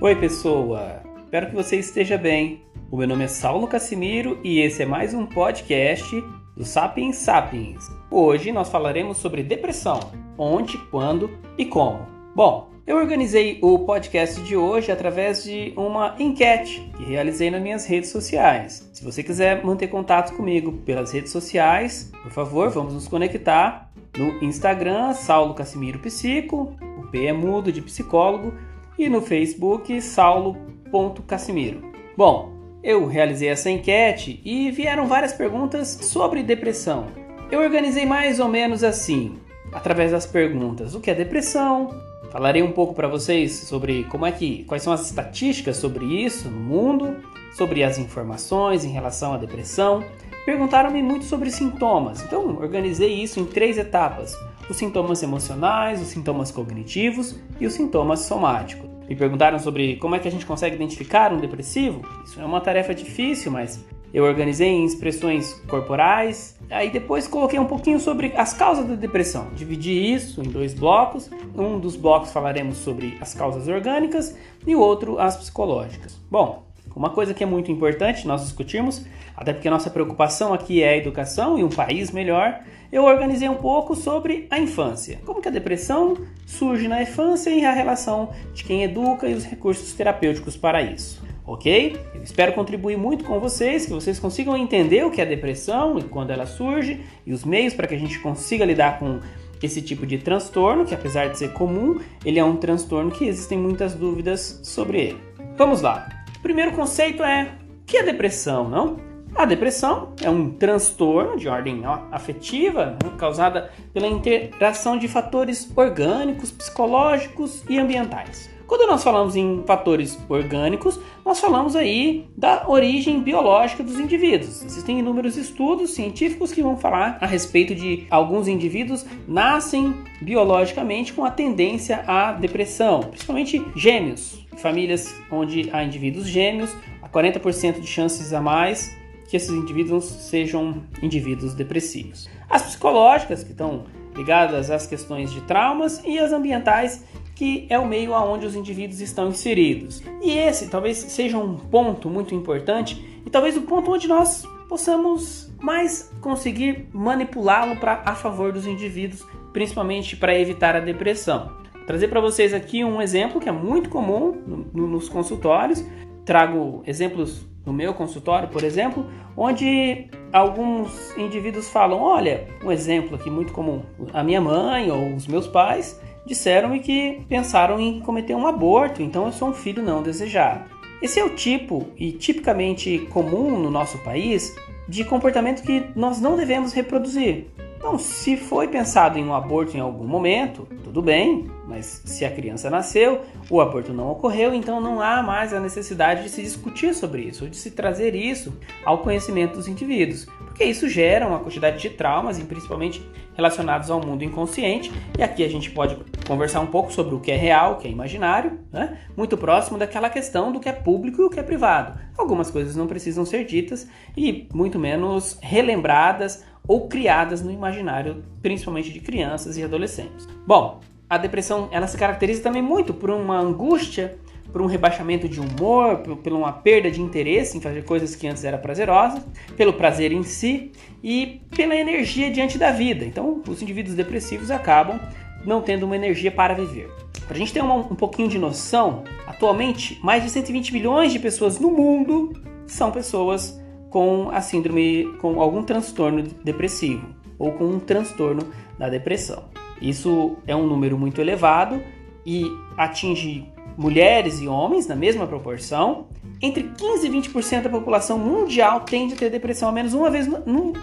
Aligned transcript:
Oi, 0.00 0.14
pessoa! 0.14 1.02
Espero 1.24 1.48
que 1.48 1.56
você 1.56 1.76
esteja 1.76 2.16
bem. 2.16 2.62
O 2.88 2.96
meu 2.96 3.08
nome 3.08 3.24
é 3.24 3.26
Saulo 3.26 3.66
Casimiro 3.66 4.38
e 4.44 4.60
esse 4.60 4.84
é 4.84 4.86
mais 4.86 5.12
um 5.12 5.26
podcast 5.26 6.22
do 6.56 6.64
Sapiens 6.64 7.16
Sapiens. 7.16 7.90
Hoje 8.08 8.52
nós 8.52 8.68
falaremos 8.68 9.16
sobre 9.16 9.42
depressão, 9.42 9.98
onde, 10.38 10.78
quando 10.92 11.36
e 11.58 11.64
como. 11.64 12.06
Bom, 12.32 12.70
eu 12.86 12.96
organizei 12.96 13.58
o 13.60 13.80
podcast 13.80 14.40
de 14.42 14.56
hoje 14.56 14.92
através 14.92 15.42
de 15.42 15.72
uma 15.76 16.14
enquete 16.16 16.80
que 16.96 17.02
realizei 17.02 17.50
nas 17.50 17.60
minhas 17.60 17.84
redes 17.84 18.10
sociais. 18.10 18.88
Se 18.94 19.04
você 19.04 19.24
quiser 19.24 19.64
manter 19.64 19.88
contato 19.88 20.32
comigo 20.36 20.74
pelas 20.86 21.10
redes 21.10 21.32
sociais, 21.32 22.12
por 22.22 22.30
favor, 22.30 22.70
vamos 22.70 22.94
nos 22.94 23.08
conectar 23.08 23.90
no 24.16 24.44
Instagram, 24.44 25.12
Saulo 25.14 25.54
Casimiro 25.54 25.98
Psico, 25.98 26.76
o 26.98 27.06
P 27.08 27.26
é 27.26 27.32
mudo 27.32 27.72
de 27.72 27.82
psicólogo, 27.82 28.54
e 28.98 29.08
no 29.08 29.22
Facebook, 29.22 30.00
saulo.casimiro. 30.02 31.82
Bom, 32.16 32.52
eu 32.82 33.06
realizei 33.06 33.48
essa 33.48 33.70
enquete 33.70 34.40
e 34.44 34.70
vieram 34.70 35.06
várias 35.06 35.32
perguntas 35.32 35.88
sobre 36.02 36.42
depressão. 36.42 37.06
Eu 37.50 37.60
organizei 37.60 38.04
mais 38.04 38.40
ou 38.40 38.48
menos 38.48 38.84
assim, 38.84 39.38
através 39.72 40.10
das 40.10 40.26
perguntas: 40.26 40.94
o 40.94 41.00
que 41.00 41.10
é 41.10 41.14
depressão? 41.14 41.90
Falarei 42.30 42.62
um 42.62 42.72
pouco 42.72 42.94
para 42.94 43.08
vocês 43.08 43.52
sobre 43.52 44.04
como 44.04 44.26
é 44.26 44.32
que, 44.32 44.64
quais 44.64 44.82
são 44.82 44.92
as 44.92 45.06
estatísticas 45.06 45.78
sobre 45.78 46.04
isso 46.04 46.50
no 46.50 46.60
mundo, 46.60 47.16
sobre 47.56 47.82
as 47.82 47.98
informações 47.98 48.84
em 48.84 48.90
relação 48.90 49.32
à 49.32 49.38
depressão. 49.38 50.04
Perguntaram-me 50.44 51.02
muito 51.02 51.24
sobre 51.24 51.50
sintomas, 51.50 52.22
então 52.22 52.56
organizei 52.56 53.12
isso 53.12 53.40
em 53.40 53.44
três 53.44 53.78
etapas: 53.78 54.36
os 54.68 54.76
sintomas 54.76 55.22
emocionais, 55.22 56.00
os 56.00 56.08
sintomas 56.08 56.50
cognitivos 56.50 57.34
e 57.58 57.66
os 57.66 57.72
sintomas 57.72 58.20
somáticos. 58.20 58.87
Me 59.08 59.16
perguntaram 59.16 59.58
sobre 59.58 59.96
como 59.96 60.14
é 60.14 60.18
que 60.18 60.28
a 60.28 60.30
gente 60.30 60.44
consegue 60.44 60.76
identificar 60.76 61.32
um 61.32 61.38
depressivo. 61.38 62.02
Isso 62.24 62.40
é 62.40 62.44
uma 62.44 62.60
tarefa 62.60 62.94
difícil, 62.94 63.50
mas 63.50 63.82
eu 64.12 64.24
organizei 64.24 64.68
em 64.68 64.84
expressões 64.84 65.54
corporais. 65.66 66.58
Aí 66.70 66.90
depois 66.90 67.26
coloquei 67.26 67.58
um 67.58 67.64
pouquinho 67.64 67.98
sobre 67.98 68.32
as 68.36 68.52
causas 68.52 68.86
da 68.86 68.94
depressão. 68.94 69.48
Dividi 69.54 69.92
isso 70.12 70.42
em 70.42 70.48
dois 70.48 70.74
blocos. 70.74 71.30
Um 71.56 71.78
dos 71.78 71.96
blocos 71.96 72.30
falaremos 72.30 72.76
sobre 72.78 73.16
as 73.20 73.32
causas 73.32 73.66
orgânicas 73.66 74.36
e 74.66 74.74
o 74.74 74.80
outro 74.80 75.18
as 75.18 75.36
psicológicas. 75.36 76.18
Bom, 76.30 76.67
uma 76.96 77.10
coisa 77.10 77.32
que 77.32 77.42
é 77.42 77.46
muito 77.46 77.70
importante 77.70 78.26
nós 78.26 78.42
discutirmos, 78.42 79.04
até 79.36 79.52
porque 79.52 79.70
nossa 79.70 79.88
preocupação 79.88 80.52
aqui 80.52 80.82
é 80.82 80.90
a 80.90 80.96
educação 80.96 81.58
e 81.58 81.64
um 81.64 81.68
país 81.68 82.10
melhor, 82.10 82.60
eu 82.90 83.04
organizei 83.04 83.48
um 83.48 83.54
pouco 83.54 83.94
sobre 83.94 84.46
a 84.50 84.58
infância. 84.58 85.20
Como 85.24 85.40
que 85.40 85.48
a 85.48 85.50
depressão 85.50 86.16
surge 86.46 86.88
na 86.88 87.02
infância 87.02 87.50
e 87.50 87.64
a 87.64 87.72
relação 87.72 88.30
de 88.54 88.64
quem 88.64 88.82
educa 88.82 89.28
e 89.28 89.34
os 89.34 89.44
recursos 89.44 89.92
terapêuticos 89.92 90.56
para 90.56 90.82
isso. 90.82 91.22
Ok? 91.46 91.96
Eu 92.14 92.22
espero 92.22 92.52
contribuir 92.52 92.98
muito 92.98 93.24
com 93.24 93.38
vocês, 93.38 93.86
que 93.86 93.92
vocês 93.92 94.18
consigam 94.18 94.56
entender 94.56 95.04
o 95.04 95.10
que 95.10 95.20
é 95.20 95.24
depressão 95.24 95.98
e 95.98 96.02
quando 96.02 96.30
ela 96.30 96.46
surge 96.46 97.00
e 97.24 97.32
os 97.32 97.44
meios 97.44 97.72
para 97.72 97.86
que 97.86 97.94
a 97.94 97.98
gente 97.98 98.18
consiga 98.18 98.64
lidar 98.64 98.98
com 98.98 99.20
esse 99.62 99.82
tipo 99.82 100.06
de 100.06 100.18
transtorno, 100.18 100.84
que 100.84 100.94
apesar 100.94 101.28
de 101.28 101.38
ser 101.38 101.52
comum, 101.52 102.00
ele 102.24 102.38
é 102.38 102.44
um 102.44 102.56
transtorno 102.56 103.10
que 103.10 103.24
existem 103.24 103.58
muitas 103.58 103.94
dúvidas 103.94 104.60
sobre 104.62 105.00
ele. 105.00 105.18
Vamos 105.56 105.80
lá. 105.80 106.17
O 106.38 106.42
primeiro 106.42 106.72
conceito 106.72 107.22
é 107.22 107.52
o 107.82 107.84
que 107.84 107.96
é 107.96 108.02
depressão, 108.04 108.68
não? 108.68 108.96
A 109.34 109.44
depressão 109.44 110.14
é 110.22 110.30
um 110.30 110.50
transtorno 110.50 111.36
de 111.36 111.48
ordem 111.48 111.82
afetiva 112.12 112.96
né, 113.02 113.10
causada 113.18 113.70
pela 113.92 114.06
interação 114.06 114.96
de 114.96 115.08
fatores 115.08 115.70
orgânicos, 115.76 116.50
psicológicos 116.50 117.64
e 117.68 117.78
ambientais. 117.78 118.48
Quando 118.68 118.86
nós 118.86 119.02
falamos 119.02 119.34
em 119.34 119.64
fatores 119.66 120.18
orgânicos, 120.28 121.00
nós 121.24 121.40
falamos 121.40 121.74
aí 121.74 122.28
da 122.36 122.68
origem 122.68 123.20
biológica 123.20 123.82
dos 123.82 123.98
indivíduos. 123.98 124.62
Existem 124.62 124.98
inúmeros 124.98 125.36
estudos 125.36 125.90
científicos 125.90 126.52
que 126.52 126.62
vão 126.62 126.76
falar 126.76 127.18
a 127.20 127.26
respeito 127.26 127.74
de 127.74 128.06
alguns 128.10 128.46
indivíduos 128.46 129.06
nascem 129.26 129.94
biologicamente 130.20 131.12
com 131.12 131.24
a 131.24 131.30
tendência 131.30 132.04
à 132.06 132.32
depressão, 132.32 133.00
principalmente 133.00 133.64
gêmeos, 133.74 134.46
famílias 134.60 135.14
onde 135.30 135.68
há 135.72 135.82
indivíduos 135.82 136.26
gêmeos, 136.26 136.74
há 137.02 137.08
40% 137.08 137.80
de 137.80 137.86
chances 137.86 138.32
a 138.32 138.40
mais 138.40 138.96
que 139.28 139.36
esses 139.36 139.50
indivíduos 139.50 140.04
sejam 140.04 140.82
indivíduos 141.02 141.54
depressivos. 141.54 142.28
As 142.48 142.62
psicológicas, 142.62 143.44
que 143.44 143.50
estão 143.50 143.84
ligadas 144.16 144.70
às 144.70 144.86
questões 144.86 145.30
de 145.30 145.42
traumas, 145.42 146.02
e 146.04 146.18
as 146.18 146.32
ambientais, 146.32 147.04
que 147.34 147.66
é 147.68 147.78
o 147.78 147.86
meio 147.86 148.14
aonde 148.14 148.46
os 148.46 148.56
indivíduos 148.56 149.00
estão 149.00 149.28
inseridos. 149.28 150.02
E 150.22 150.32
esse 150.32 150.68
talvez 150.68 150.96
seja 150.96 151.38
um 151.38 151.56
ponto 151.56 152.08
muito 152.08 152.34
importante 152.34 153.20
e 153.24 153.30
talvez 153.30 153.56
o 153.56 153.62
ponto 153.62 153.92
onde 153.92 154.08
nós 154.08 154.42
possamos 154.68 155.52
mais 155.60 156.10
conseguir 156.20 156.88
manipulá-lo 156.92 157.76
para 157.76 158.02
a 158.04 158.14
favor 158.14 158.52
dos 158.52 158.66
indivíduos, 158.66 159.24
principalmente 159.52 160.16
para 160.16 160.38
evitar 160.38 160.74
a 160.74 160.80
depressão. 160.80 161.52
Trazer 161.88 162.08
para 162.08 162.20
vocês 162.20 162.52
aqui 162.52 162.84
um 162.84 163.00
exemplo 163.00 163.40
que 163.40 163.48
é 163.48 163.52
muito 163.52 163.88
comum 163.88 164.36
no, 164.46 164.56
no, 164.74 164.86
nos 164.88 165.08
consultórios. 165.08 165.82
Trago 166.22 166.82
exemplos 166.86 167.48
no 167.64 167.72
meu 167.72 167.94
consultório, 167.94 168.46
por 168.50 168.62
exemplo, 168.62 169.06
onde 169.34 170.06
alguns 170.30 171.16
indivíduos 171.16 171.70
falam: 171.70 172.02
olha, 172.02 172.46
um 172.62 172.70
exemplo 172.70 173.14
aqui 173.14 173.30
muito 173.30 173.54
comum, 173.54 173.80
a 174.12 174.22
minha 174.22 174.38
mãe 174.38 174.90
ou 174.90 175.14
os 175.14 175.26
meus 175.26 175.46
pais 175.46 175.98
disseram 176.26 176.78
que 176.78 177.22
pensaram 177.26 177.80
em 177.80 178.00
cometer 178.00 178.34
um 178.34 178.46
aborto, 178.46 179.00
então 179.00 179.24
eu 179.24 179.32
sou 179.32 179.48
um 179.48 179.54
filho 179.54 179.82
não 179.82 180.02
desejado. 180.02 180.68
Esse 181.00 181.18
é 181.18 181.24
o 181.24 181.34
tipo 181.34 181.86
e 181.96 182.12
tipicamente 182.12 182.98
comum 183.10 183.58
no 183.58 183.70
nosso 183.70 183.96
país 184.04 184.54
de 184.86 185.06
comportamento 185.06 185.62
que 185.62 185.86
nós 185.96 186.20
não 186.20 186.36
devemos 186.36 186.74
reproduzir. 186.74 187.46
Então, 187.88 187.98
se 187.98 188.36
foi 188.36 188.68
pensado 188.68 189.18
em 189.18 189.24
um 189.24 189.32
aborto 189.32 189.74
em 189.74 189.80
algum 189.80 190.06
momento, 190.06 190.68
tudo 190.84 191.00
bem, 191.00 191.50
mas 191.66 192.02
se 192.04 192.22
a 192.22 192.30
criança 192.30 192.68
nasceu, 192.68 193.22
o 193.48 193.62
aborto 193.62 193.94
não 193.94 194.10
ocorreu, 194.10 194.52
então 194.52 194.78
não 194.78 195.00
há 195.00 195.22
mais 195.22 195.54
a 195.54 195.58
necessidade 195.58 196.22
de 196.22 196.28
se 196.28 196.42
discutir 196.42 196.94
sobre 196.94 197.22
isso, 197.22 197.44
ou 197.44 197.50
de 197.50 197.56
se 197.56 197.70
trazer 197.70 198.14
isso 198.14 198.52
ao 198.84 198.98
conhecimento 198.98 199.54
dos 199.54 199.68
indivíduos, 199.68 200.26
porque 200.44 200.64
isso 200.64 200.86
gera 200.86 201.26
uma 201.26 201.38
quantidade 201.38 201.78
de 201.78 201.88
traumas, 201.88 202.38
e 202.38 202.44
principalmente 202.44 203.02
relacionados 203.34 203.90
ao 203.90 204.04
mundo 204.04 204.22
inconsciente, 204.22 204.92
e 205.18 205.22
aqui 205.22 205.42
a 205.42 205.48
gente 205.48 205.70
pode 205.70 205.96
conversar 206.26 206.60
um 206.60 206.66
pouco 206.66 206.92
sobre 206.92 207.14
o 207.14 207.20
que 207.20 207.30
é 207.30 207.36
real, 207.36 207.72
o 207.72 207.76
que 207.76 207.88
é 207.88 207.90
imaginário, 207.90 208.60
né? 208.70 208.98
muito 209.16 209.34
próximo 209.38 209.78
daquela 209.78 210.10
questão 210.10 210.52
do 210.52 210.60
que 210.60 210.68
é 210.68 210.72
público 210.72 211.22
e 211.22 211.24
o 211.24 211.30
que 211.30 211.40
é 211.40 211.42
privado. 211.42 211.98
Algumas 212.18 212.50
coisas 212.50 212.76
não 212.76 212.86
precisam 212.86 213.24
ser 213.24 213.46
ditas 213.46 213.88
e 214.14 214.46
muito 214.52 214.78
menos 214.78 215.38
relembradas 215.40 216.44
ou 216.66 216.88
criadas 216.88 217.42
no 217.42 217.50
imaginário, 217.50 218.22
principalmente 218.42 218.92
de 218.92 219.00
crianças 219.00 219.56
e 219.56 219.62
adolescentes. 219.62 220.26
Bom, 220.46 220.80
a 221.08 221.16
depressão 221.16 221.68
ela 221.70 221.86
se 221.86 221.96
caracteriza 221.96 222.42
também 222.42 222.62
muito 222.62 222.92
por 222.92 223.10
uma 223.10 223.38
angústia, 223.38 224.18
por 224.52 224.62
um 224.62 224.66
rebaixamento 224.66 225.28
de 225.28 225.40
humor, 225.40 225.98
por, 225.98 226.32
uma 226.32 226.52
perda 226.52 226.90
de 226.90 227.00
interesse 227.00 227.56
em 227.56 227.60
fazer 227.60 227.84
coisas 227.84 228.14
que 228.14 228.26
antes 228.26 228.44
eram 228.44 228.58
prazerosas, 228.58 229.22
pelo 229.56 229.72
prazer 229.72 230.12
em 230.12 230.22
si 230.22 230.72
e 231.02 231.40
pela 231.54 231.74
energia 231.74 232.30
diante 232.30 232.58
da 232.58 232.70
vida. 232.70 233.04
Então, 233.04 233.42
os 233.46 233.62
indivíduos 233.62 233.94
depressivos 233.94 234.50
acabam 234.50 234.98
não 235.44 235.62
tendo 235.62 235.84
uma 235.84 235.96
energia 235.96 236.30
para 236.30 236.54
viver. 236.54 236.90
Para 237.26 237.36
a 237.36 237.38
gente 237.38 237.52
ter 237.52 237.62
uma, 237.62 237.74
um 237.74 237.94
pouquinho 237.94 238.28
de 238.28 238.38
noção, 238.38 239.04
atualmente 239.26 239.98
mais 240.02 240.22
de 240.22 240.30
120 240.30 240.72
milhões 240.72 241.12
de 241.12 241.18
pessoas 241.18 241.58
no 241.58 241.70
mundo 241.70 242.32
são 242.66 242.90
pessoas 242.90 243.60
com 243.90 244.30
a 244.30 244.40
síndrome, 244.40 245.12
com 245.20 245.40
algum 245.40 245.62
transtorno 245.62 246.22
depressivo 246.44 247.06
ou 247.38 247.52
com 247.52 247.64
um 247.64 247.78
transtorno 247.78 248.48
da 248.78 248.88
depressão. 248.88 249.44
Isso 249.80 250.36
é 250.46 250.54
um 250.54 250.66
número 250.66 250.98
muito 250.98 251.20
elevado 251.20 251.80
e 252.26 252.44
atinge 252.76 253.50
mulheres 253.76 254.40
e 254.40 254.48
homens 254.48 254.86
na 254.86 254.96
mesma 254.96 255.26
proporção. 255.26 256.08
Entre 256.42 256.64
15 256.64 257.06
e 257.06 257.10
20% 257.10 257.62
da 257.62 257.70
população 257.70 258.18
mundial 258.18 258.80
tende 258.80 259.14
a 259.14 259.16
ter 259.16 259.30
depressão 259.30 259.68
ao 259.68 259.74
menos 259.74 259.94
uma 259.94 260.10
vez 260.10 260.28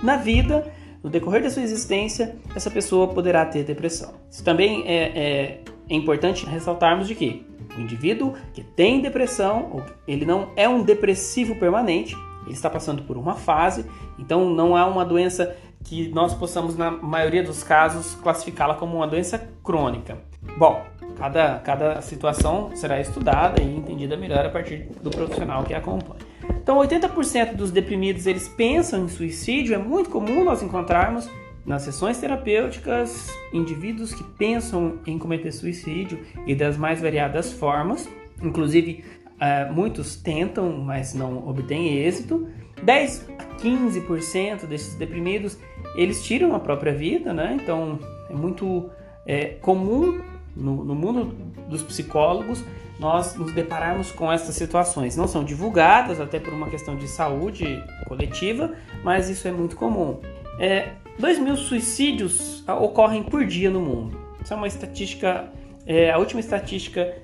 na 0.01 0.15
vida. 0.15 0.71
No 1.03 1.09
decorrer 1.09 1.43
da 1.43 1.51
sua 1.51 1.61
existência, 1.61 2.35
essa 2.55 2.71
pessoa 2.71 3.07
poderá 3.09 3.45
ter 3.45 3.63
depressão. 3.63 4.15
Isso 4.31 4.43
também 4.43 4.83
é, 4.87 5.03
é, 5.03 5.61
é 5.87 5.95
importante 5.95 6.47
ressaltarmos 6.47 7.07
de 7.07 7.13
que 7.13 7.45
o 7.77 7.81
indivíduo 7.81 8.33
que 8.53 8.63
tem 8.63 9.01
depressão, 9.01 9.83
ele 10.07 10.25
não 10.25 10.49
é 10.55 10.67
um 10.67 10.81
depressivo 10.81 11.55
permanente, 11.55 12.15
ele 12.45 12.53
está 12.53 12.69
passando 12.69 13.03
por 13.03 13.17
uma 13.17 13.35
fase, 13.35 13.85
então 14.17 14.49
não 14.49 14.75
há 14.75 14.85
uma 14.85 15.03
doença 15.03 15.55
que 15.83 16.09
nós 16.09 16.33
possamos, 16.33 16.75
na 16.75 16.89
maioria 16.89 17.43
dos 17.43 17.63
casos, 17.63 18.15
classificá-la 18.15 18.75
como 18.75 18.97
uma 18.97 19.07
doença 19.07 19.49
crônica. 19.63 20.17
Bom, 20.57 20.83
cada, 21.15 21.59
cada 21.59 22.01
situação 22.01 22.71
será 22.75 22.99
estudada 22.99 23.61
e 23.61 23.77
entendida 23.77 24.17
melhor 24.17 24.45
a 24.45 24.49
partir 24.49 24.89
do 25.01 25.09
profissional 25.09 25.63
que 25.63 25.73
a 25.73 25.77
acompanha. 25.77 26.21
Então, 26.49 26.77
80% 26.79 27.53
dos 27.53 27.71
deprimidos 27.71 28.25
eles 28.25 28.49
pensam 28.49 29.05
em 29.05 29.07
suicídio. 29.07 29.75
É 29.75 29.77
muito 29.77 30.09
comum 30.09 30.43
nós 30.43 30.63
encontrarmos 30.63 31.29
nas 31.65 31.83
sessões 31.83 32.19
terapêuticas 32.19 33.29
indivíduos 33.51 34.13
que 34.13 34.23
pensam 34.23 34.99
em 35.05 35.17
cometer 35.17 35.51
suicídio 35.51 36.19
e 36.45 36.55
das 36.55 36.77
mais 36.77 37.01
variadas 37.01 37.51
formas. 37.51 38.09
Inclusive, 38.41 39.03
uh, 39.35 39.73
muitos 39.73 40.15
tentam, 40.15 40.71
mas 40.71 41.13
não 41.13 41.47
obtêm 41.47 41.97
êxito. 41.97 42.47
10 42.83 43.29
a 43.39 43.45
15% 43.57 44.65
desses 44.65 44.95
deprimidos 44.95 45.57
eles 45.95 46.23
tiram 46.23 46.53
a 46.55 46.59
própria 46.59 46.93
vida, 46.93 47.33
né? 47.33 47.57
Então 47.61 47.99
é 48.29 48.33
muito 48.33 48.89
é, 49.25 49.45
comum 49.61 50.21
no, 50.55 50.83
no 50.83 50.95
mundo 50.95 51.35
dos 51.69 51.81
psicólogos 51.81 52.63
nós 52.99 53.35
nos 53.35 53.51
depararmos 53.51 54.11
com 54.11 54.31
essas 54.31 54.55
situações. 54.55 55.17
Não 55.17 55.27
são 55.27 55.43
divulgadas, 55.43 56.19
até 56.19 56.39
por 56.39 56.53
uma 56.53 56.69
questão 56.69 56.95
de 56.95 57.07
saúde 57.07 57.83
coletiva, 58.07 58.73
mas 59.03 59.29
isso 59.29 59.47
é 59.47 59.51
muito 59.51 59.75
comum. 59.75 60.19
É, 60.59 60.93
2 61.19 61.39
mil 61.39 61.57
suicídios 61.57 62.63
ocorrem 62.67 63.23
por 63.23 63.45
dia 63.45 63.69
no 63.69 63.81
mundo. 63.81 64.17
Isso 64.41 64.53
é 64.53 64.57
uma 64.57 64.67
estatística, 64.67 65.49
é, 65.85 66.11
a 66.11 66.17
última 66.17 66.39
estatística 66.39 67.15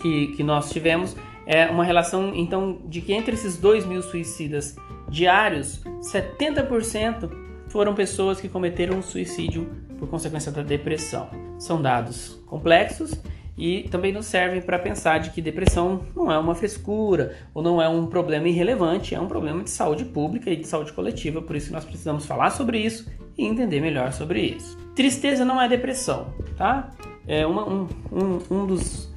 que, 0.00 0.28
que 0.28 0.42
nós 0.42 0.70
tivemos 0.70 1.16
é 1.46 1.66
uma 1.66 1.84
relação, 1.84 2.32
então, 2.34 2.78
de 2.84 3.00
que 3.00 3.12
entre 3.12 3.34
esses 3.34 3.56
2 3.56 3.84
mil 3.86 4.02
suicidas 4.02 4.76
diários, 5.08 5.82
70% 6.00 7.30
foram 7.68 7.94
pessoas 7.94 8.40
que 8.40 8.48
cometeram 8.48 9.02
suicídio 9.02 9.68
por 9.98 10.08
consequência 10.08 10.50
da 10.52 10.62
depressão. 10.62 11.28
São 11.58 11.80
dados 11.80 12.40
complexos 12.46 13.20
e 13.56 13.82
também 13.90 14.12
nos 14.12 14.26
servem 14.26 14.62
para 14.62 14.78
pensar 14.78 15.18
de 15.18 15.30
que 15.30 15.42
depressão 15.42 16.02
não 16.16 16.32
é 16.32 16.38
uma 16.38 16.54
frescura 16.54 17.36
ou 17.52 17.62
não 17.62 17.80
é 17.80 17.88
um 17.88 18.06
problema 18.06 18.48
irrelevante, 18.48 19.14
é 19.14 19.20
um 19.20 19.28
problema 19.28 19.62
de 19.62 19.70
saúde 19.70 20.04
pública 20.04 20.50
e 20.50 20.56
de 20.56 20.66
saúde 20.66 20.92
coletiva, 20.92 21.42
por 21.42 21.54
isso 21.54 21.72
nós 21.72 21.84
precisamos 21.84 22.24
falar 22.24 22.50
sobre 22.50 22.78
isso 22.78 23.10
e 23.36 23.44
entender 23.44 23.80
melhor 23.80 24.12
sobre 24.12 24.40
isso. 24.40 24.78
Tristeza 24.94 25.44
não 25.44 25.60
é 25.60 25.68
depressão, 25.68 26.32
tá? 26.56 26.90
É 27.26 27.46
uma, 27.46 27.68
um, 27.68 27.88
um, 28.10 28.38
um 28.50 28.66
dos, 28.66 29.09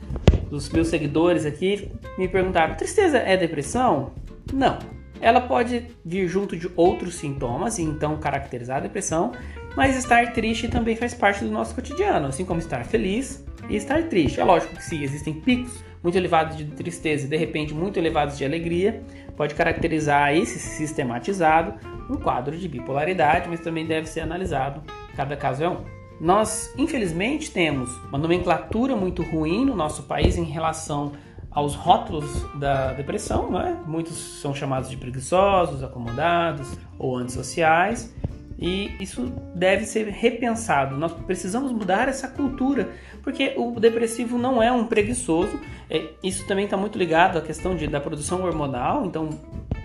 dos 0.53 0.69
meus 0.69 0.87
seguidores 0.87 1.45
aqui 1.47 1.91
me 2.15 2.27
perguntaram: 2.27 2.75
tristeza 2.75 3.17
é 3.17 3.35
depressão? 3.35 4.11
Não. 4.53 4.77
Ela 5.19 5.41
pode 5.41 5.87
vir 6.05 6.27
junto 6.27 6.55
de 6.55 6.69
outros 6.75 7.15
sintomas 7.15 7.79
e 7.79 7.81
então 7.81 8.17
caracterizar 8.17 8.77
a 8.77 8.81
depressão, 8.81 9.31
mas 9.75 9.95
estar 9.95 10.33
triste 10.33 10.67
também 10.67 10.95
faz 10.95 11.13
parte 11.13 11.43
do 11.43 11.49
nosso 11.49 11.73
cotidiano, 11.73 12.27
assim 12.27 12.45
como 12.45 12.59
estar 12.59 12.83
feliz 12.83 13.43
e 13.69 13.75
estar 13.77 14.03
triste. 14.03 14.39
É 14.39 14.43
lógico 14.43 14.75
que 14.75 14.83
se 14.83 15.01
existem 15.01 15.33
picos 15.33 15.83
muito 16.03 16.17
elevados 16.17 16.57
de 16.57 16.65
tristeza 16.65 17.25
e 17.25 17.29
de 17.29 17.37
repente 17.37 17.73
muito 17.73 17.97
elevados 17.97 18.37
de 18.37 18.43
alegria, 18.43 19.01
pode 19.37 19.55
caracterizar 19.55 20.35
esse 20.35 20.59
sistematizado 20.59 21.73
um 22.09 22.17
quadro 22.17 22.57
de 22.57 22.67
bipolaridade, 22.67 23.47
mas 23.47 23.61
também 23.61 23.85
deve 23.85 24.07
ser 24.07 24.19
analisado, 24.19 24.83
cada 25.15 25.37
caso 25.37 25.63
é 25.63 25.69
um. 25.69 26.02
Nós, 26.23 26.73
infelizmente, 26.77 27.51
temos 27.51 27.93
uma 28.07 28.17
nomenclatura 28.17 28.95
muito 28.95 29.21
ruim 29.21 29.65
no 29.65 29.75
nosso 29.75 30.03
país 30.03 30.37
em 30.37 30.45
relação 30.45 31.11
aos 31.51 31.75
rótulos 31.75 32.45
da 32.57 32.93
depressão, 32.93 33.51
né? 33.51 33.77
muitos 33.85 34.39
são 34.39 34.55
chamados 34.55 34.89
de 34.89 34.95
preguiçosos, 34.95 35.83
acomodados 35.83 36.77
ou 36.97 37.17
antissociais, 37.17 38.15
e 38.57 38.89
isso 39.01 39.33
deve 39.53 39.83
ser 39.83 40.07
repensado. 40.07 40.95
Nós 40.95 41.11
precisamos 41.11 41.73
mudar 41.73 42.07
essa 42.07 42.29
cultura, 42.29 42.93
porque 43.21 43.53
o 43.57 43.77
depressivo 43.77 44.37
não 44.37 44.63
é 44.63 44.71
um 44.71 44.85
preguiçoso. 44.85 45.59
É, 45.89 46.11
isso 46.23 46.47
também 46.47 46.63
está 46.63 46.77
muito 46.77 46.97
ligado 46.97 47.37
à 47.37 47.41
questão 47.41 47.75
de, 47.75 47.85
da 47.85 47.99
produção 47.99 48.45
hormonal. 48.45 49.05
Então, 49.05 49.29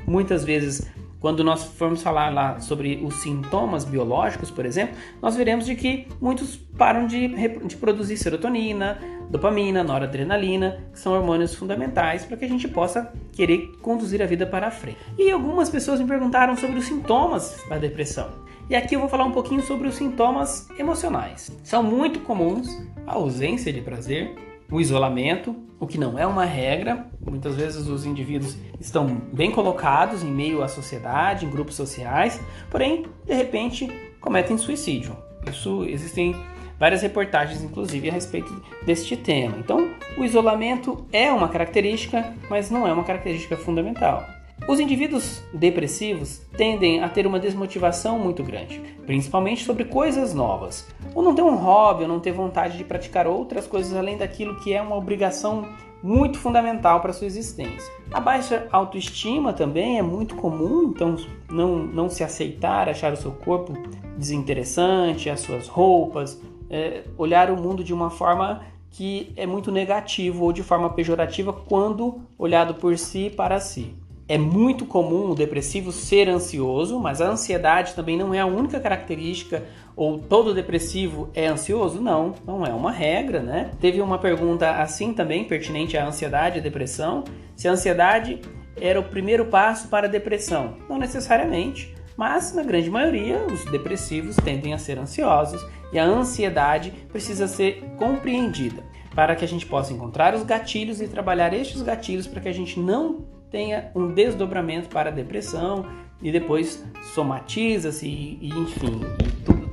muitas 0.06 0.44
vezes, 0.44 0.88
quando 1.20 1.42
nós 1.42 1.64
formos 1.64 2.02
falar 2.02 2.32
lá 2.32 2.60
sobre 2.60 3.00
os 3.02 3.14
sintomas 3.16 3.84
biológicos, 3.84 4.50
por 4.50 4.64
exemplo, 4.64 4.96
nós 5.20 5.36
veremos 5.36 5.66
de 5.66 5.74
que 5.74 6.06
muitos 6.20 6.56
param 6.56 7.06
de, 7.06 7.28
de 7.66 7.76
produzir 7.76 8.16
serotonina, 8.16 8.98
dopamina, 9.28 9.82
noradrenalina, 9.82 10.84
que 10.92 10.98
são 10.98 11.12
hormônios 11.12 11.54
fundamentais 11.54 12.24
para 12.24 12.36
que 12.36 12.44
a 12.44 12.48
gente 12.48 12.68
possa 12.68 13.12
querer 13.32 13.72
conduzir 13.82 14.22
a 14.22 14.26
vida 14.26 14.46
para 14.46 14.68
a 14.68 14.70
frente. 14.70 14.98
E 15.18 15.30
algumas 15.30 15.68
pessoas 15.68 16.00
me 16.00 16.06
perguntaram 16.06 16.56
sobre 16.56 16.78
os 16.78 16.86
sintomas 16.86 17.64
da 17.68 17.78
depressão. 17.78 18.46
E 18.70 18.76
aqui 18.76 18.94
eu 18.94 19.00
vou 19.00 19.08
falar 19.08 19.24
um 19.24 19.32
pouquinho 19.32 19.62
sobre 19.62 19.88
os 19.88 19.94
sintomas 19.94 20.68
emocionais. 20.78 21.50
São 21.64 21.82
muito 21.82 22.20
comuns 22.20 22.68
a 23.06 23.14
ausência 23.14 23.72
de 23.72 23.80
prazer, 23.80 24.34
o 24.70 24.80
isolamento, 24.80 25.56
o 25.80 25.86
que 25.86 25.98
não 25.98 26.18
é 26.18 26.26
uma 26.26 26.44
regra. 26.44 27.06
Muitas 27.20 27.56
vezes 27.56 27.86
os 27.86 28.04
indivíduos 28.04 28.56
estão 28.80 29.06
bem 29.32 29.50
colocados 29.50 30.22
em 30.22 30.30
meio 30.30 30.62
à 30.62 30.68
sociedade, 30.68 31.46
em 31.46 31.50
grupos 31.50 31.74
sociais, 31.74 32.40
porém, 32.70 33.06
de 33.24 33.34
repente, 33.34 33.88
cometem 34.20 34.58
suicídio. 34.58 35.16
Isso 35.50 35.84
existem 35.84 36.36
várias 36.78 37.02
reportagens, 37.02 37.62
inclusive, 37.62 38.10
a 38.10 38.12
respeito 38.12 38.62
deste 38.84 39.16
tema. 39.16 39.56
Então, 39.58 39.90
o 40.16 40.24
isolamento 40.24 41.06
é 41.12 41.32
uma 41.32 41.48
característica, 41.48 42.34
mas 42.50 42.70
não 42.70 42.86
é 42.86 42.92
uma 42.92 43.04
característica 43.04 43.56
fundamental. 43.56 44.24
Os 44.66 44.80
indivíduos 44.80 45.42
depressivos 45.54 46.42
tendem 46.56 47.02
a 47.02 47.08
ter 47.08 47.26
uma 47.26 47.38
desmotivação 47.38 48.18
muito 48.18 48.42
grande, 48.42 48.80
principalmente 49.06 49.64
sobre 49.64 49.84
coisas 49.84 50.34
novas, 50.34 50.86
ou 51.14 51.22
não 51.22 51.34
ter 51.34 51.42
um 51.42 51.56
hobby, 51.56 52.02
ou 52.02 52.08
não 52.08 52.20
ter 52.20 52.32
vontade 52.32 52.76
de 52.76 52.84
praticar 52.84 53.26
outras 53.26 53.66
coisas 53.66 53.96
além 53.96 54.16
daquilo 54.16 54.56
que 54.56 54.72
é 54.72 54.80
uma 54.80 54.96
obrigação 54.96 55.66
muito 56.02 56.38
fundamental 56.38 57.00
para 57.00 57.12
sua 57.12 57.26
existência. 57.26 57.92
A 58.12 58.20
baixa 58.20 58.68
autoestima 58.70 59.52
também 59.52 59.98
é 59.98 60.02
muito 60.02 60.36
comum, 60.36 60.92
então 60.94 61.16
não, 61.50 61.78
não 61.78 62.08
se 62.08 62.22
aceitar, 62.22 62.88
achar 62.88 63.12
o 63.12 63.16
seu 63.16 63.32
corpo 63.32 63.74
desinteressante, 64.16 65.28
as 65.28 65.40
suas 65.40 65.66
roupas, 65.66 66.40
é, 66.70 67.04
olhar 67.16 67.50
o 67.50 67.56
mundo 67.56 67.82
de 67.82 67.92
uma 67.92 68.10
forma 68.10 68.62
que 68.90 69.32
é 69.36 69.46
muito 69.46 69.70
negativo 69.70 70.44
ou 70.44 70.52
de 70.52 70.62
forma 70.62 70.90
pejorativa 70.90 71.52
quando 71.52 72.20
olhado 72.38 72.74
por 72.74 72.96
si 72.96 73.30
para 73.34 73.60
si. 73.60 73.94
É 74.26 74.36
muito 74.36 74.84
comum 74.84 75.30
o 75.30 75.34
depressivo 75.34 75.90
ser 75.90 76.28
ansioso, 76.28 76.98
mas 77.00 77.20
a 77.20 77.30
ansiedade 77.30 77.94
também 77.94 78.16
não 78.16 78.34
é 78.34 78.40
a 78.40 78.46
única 78.46 78.78
característica 78.78 79.64
ou 79.98 80.16
todo 80.16 80.54
depressivo 80.54 81.28
é 81.34 81.48
ansioso? 81.48 82.00
Não, 82.00 82.32
não 82.46 82.64
é 82.64 82.72
uma 82.72 82.92
regra, 82.92 83.42
né? 83.42 83.72
Teve 83.80 84.00
uma 84.00 84.16
pergunta 84.16 84.70
assim 84.80 85.12
também 85.12 85.42
pertinente 85.42 85.96
à 85.96 86.06
ansiedade 86.06 86.58
e 86.58 86.62
depressão, 86.62 87.24
se 87.56 87.66
a 87.66 87.72
ansiedade 87.72 88.40
era 88.80 89.00
o 89.00 89.02
primeiro 89.02 89.46
passo 89.46 89.88
para 89.88 90.06
a 90.06 90.10
depressão. 90.10 90.76
Não 90.88 90.98
necessariamente, 90.98 91.92
mas 92.16 92.54
na 92.54 92.62
grande 92.62 92.88
maioria 92.88 93.44
os 93.52 93.64
depressivos 93.64 94.36
tendem 94.36 94.72
a 94.72 94.78
ser 94.78 95.00
ansiosos 95.00 95.66
e 95.92 95.98
a 95.98 96.04
ansiedade 96.04 96.92
precisa 97.08 97.48
ser 97.48 97.82
compreendida 97.96 98.84
para 99.16 99.34
que 99.34 99.44
a 99.44 99.48
gente 99.48 99.66
possa 99.66 99.92
encontrar 99.92 100.32
os 100.32 100.44
gatilhos 100.44 101.00
e 101.00 101.08
trabalhar 101.08 101.52
estes 101.52 101.82
gatilhos 101.82 102.28
para 102.28 102.40
que 102.40 102.48
a 102.48 102.54
gente 102.54 102.78
não 102.78 103.26
tenha 103.50 103.90
um 103.96 104.14
desdobramento 104.14 104.88
para 104.88 105.10
a 105.10 105.12
depressão 105.12 105.84
e 106.22 106.30
depois 106.30 106.84
somatiza-se 107.14 108.06
e, 108.06 108.38
e, 108.42 108.48
enfim, 108.50 109.00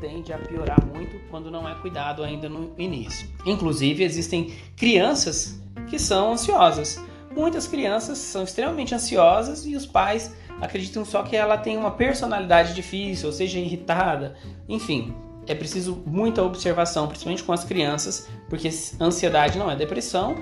tende 0.06 0.32
a 0.32 0.38
piorar 0.38 0.86
muito 0.86 1.18
quando 1.32 1.50
não 1.50 1.68
é 1.68 1.74
cuidado 1.76 2.24
ainda 2.24 2.48
no 2.48 2.74
início. 2.78 3.28
Inclusive 3.46 4.04
existem 4.04 4.54
crianças 4.76 5.60
que 5.90 5.98
são 5.98 6.34
ansiosas. 6.34 7.04
Muitas 7.36 7.68
crianças 7.68 8.20
são 8.20 8.44
extremamente 8.44 8.94
ansiosas 8.94 9.66
e 9.66 9.76
os 9.76 9.86
pais 9.86 10.36
acreditam 10.62 11.04
só 11.04 11.24
que 11.24 11.36
ela 11.36 11.58
tem 11.58 11.76
uma 11.76 11.92
personalidade 11.92 12.74
difícil, 12.74 13.28
ou 13.28 13.34
seja, 13.34 13.60
irritada. 13.60 14.36
Enfim, 14.70 15.14
é 15.48 15.56
preciso 15.56 16.02
muita 16.06 16.44
observação, 16.44 17.08
principalmente 17.08 17.44
com 17.44 17.52
as 17.52 17.64
crianças, 17.64 18.30
porque 18.48 18.70
ansiedade 19.02 19.58
não 19.58 19.70
é 19.70 19.76
depressão 19.76 20.36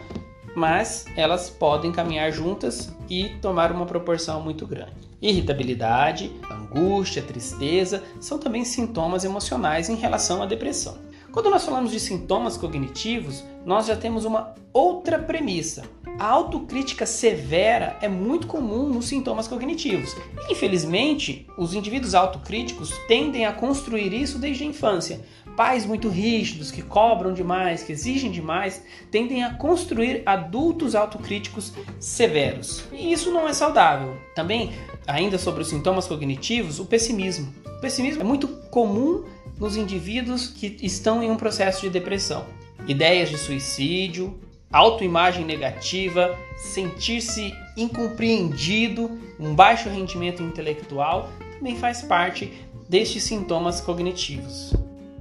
mas 0.55 1.05
elas 1.15 1.49
podem 1.49 1.91
caminhar 1.91 2.31
juntas 2.31 2.93
e 3.09 3.29
tomar 3.41 3.71
uma 3.71 3.85
proporção 3.85 4.41
muito 4.41 4.67
grande. 4.67 5.12
Irritabilidade, 5.23 6.33
angústia, 6.51 7.21
tristeza 7.21 8.03
são 8.19 8.37
também 8.37 8.65
sintomas 8.65 9.23
emocionais 9.23 9.87
em 9.87 9.95
relação 9.95 10.43
à 10.43 10.45
depressão. 10.45 10.97
Quando 11.31 11.49
nós 11.49 11.63
falamos 11.63 11.91
de 11.91 11.99
sintomas 11.99 12.57
cognitivos, 12.57 13.41
nós 13.65 13.85
já 13.85 13.95
temos 13.95 14.25
uma 14.25 14.53
outra 14.73 15.17
premissa. 15.17 15.83
A 16.19 16.27
autocrítica 16.27 17.05
severa 17.05 17.97
é 18.01 18.09
muito 18.09 18.47
comum 18.47 18.89
nos 18.89 19.05
sintomas 19.05 19.47
cognitivos. 19.47 20.13
Infelizmente, 20.49 21.47
os 21.57 21.73
indivíduos 21.73 22.13
autocríticos 22.13 22.91
tendem 23.07 23.45
a 23.45 23.53
construir 23.53 24.13
isso 24.13 24.37
desde 24.37 24.63
a 24.63 24.67
infância, 24.67 25.25
Pais 25.55 25.85
muito 25.85 26.09
rígidos, 26.09 26.71
que 26.71 26.81
cobram 26.81 27.33
demais, 27.33 27.83
que 27.83 27.91
exigem 27.91 28.31
demais, 28.31 28.83
tendem 29.11 29.43
a 29.43 29.53
construir 29.53 30.23
adultos 30.25 30.95
autocríticos 30.95 31.73
severos. 31.99 32.83
E 32.91 33.11
isso 33.11 33.31
não 33.31 33.47
é 33.47 33.53
saudável. 33.53 34.17
Também, 34.35 34.73
ainda 35.05 35.37
sobre 35.37 35.61
os 35.61 35.69
sintomas 35.69 36.07
cognitivos, 36.07 36.79
o 36.79 36.85
pessimismo. 36.85 37.53
O 37.77 37.81
pessimismo 37.81 38.21
é 38.21 38.25
muito 38.25 38.47
comum 38.71 39.25
nos 39.59 39.77
indivíduos 39.77 40.47
que 40.47 40.77
estão 40.81 41.21
em 41.21 41.29
um 41.29 41.37
processo 41.37 41.81
de 41.81 41.89
depressão. 41.89 42.45
Ideias 42.87 43.29
de 43.29 43.37
suicídio, 43.37 44.39
autoimagem 44.71 45.45
negativa, 45.45 46.35
sentir-se 46.57 47.53
incompreendido, 47.77 49.19
um 49.39 49.53
baixo 49.53 49.87
rendimento 49.87 50.41
intelectual, 50.41 51.29
também 51.57 51.77
faz 51.77 52.01
parte 52.01 52.51
destes 52.89 53.23
sintomas 53.23 53.79
cognitivos. 53.79 54.73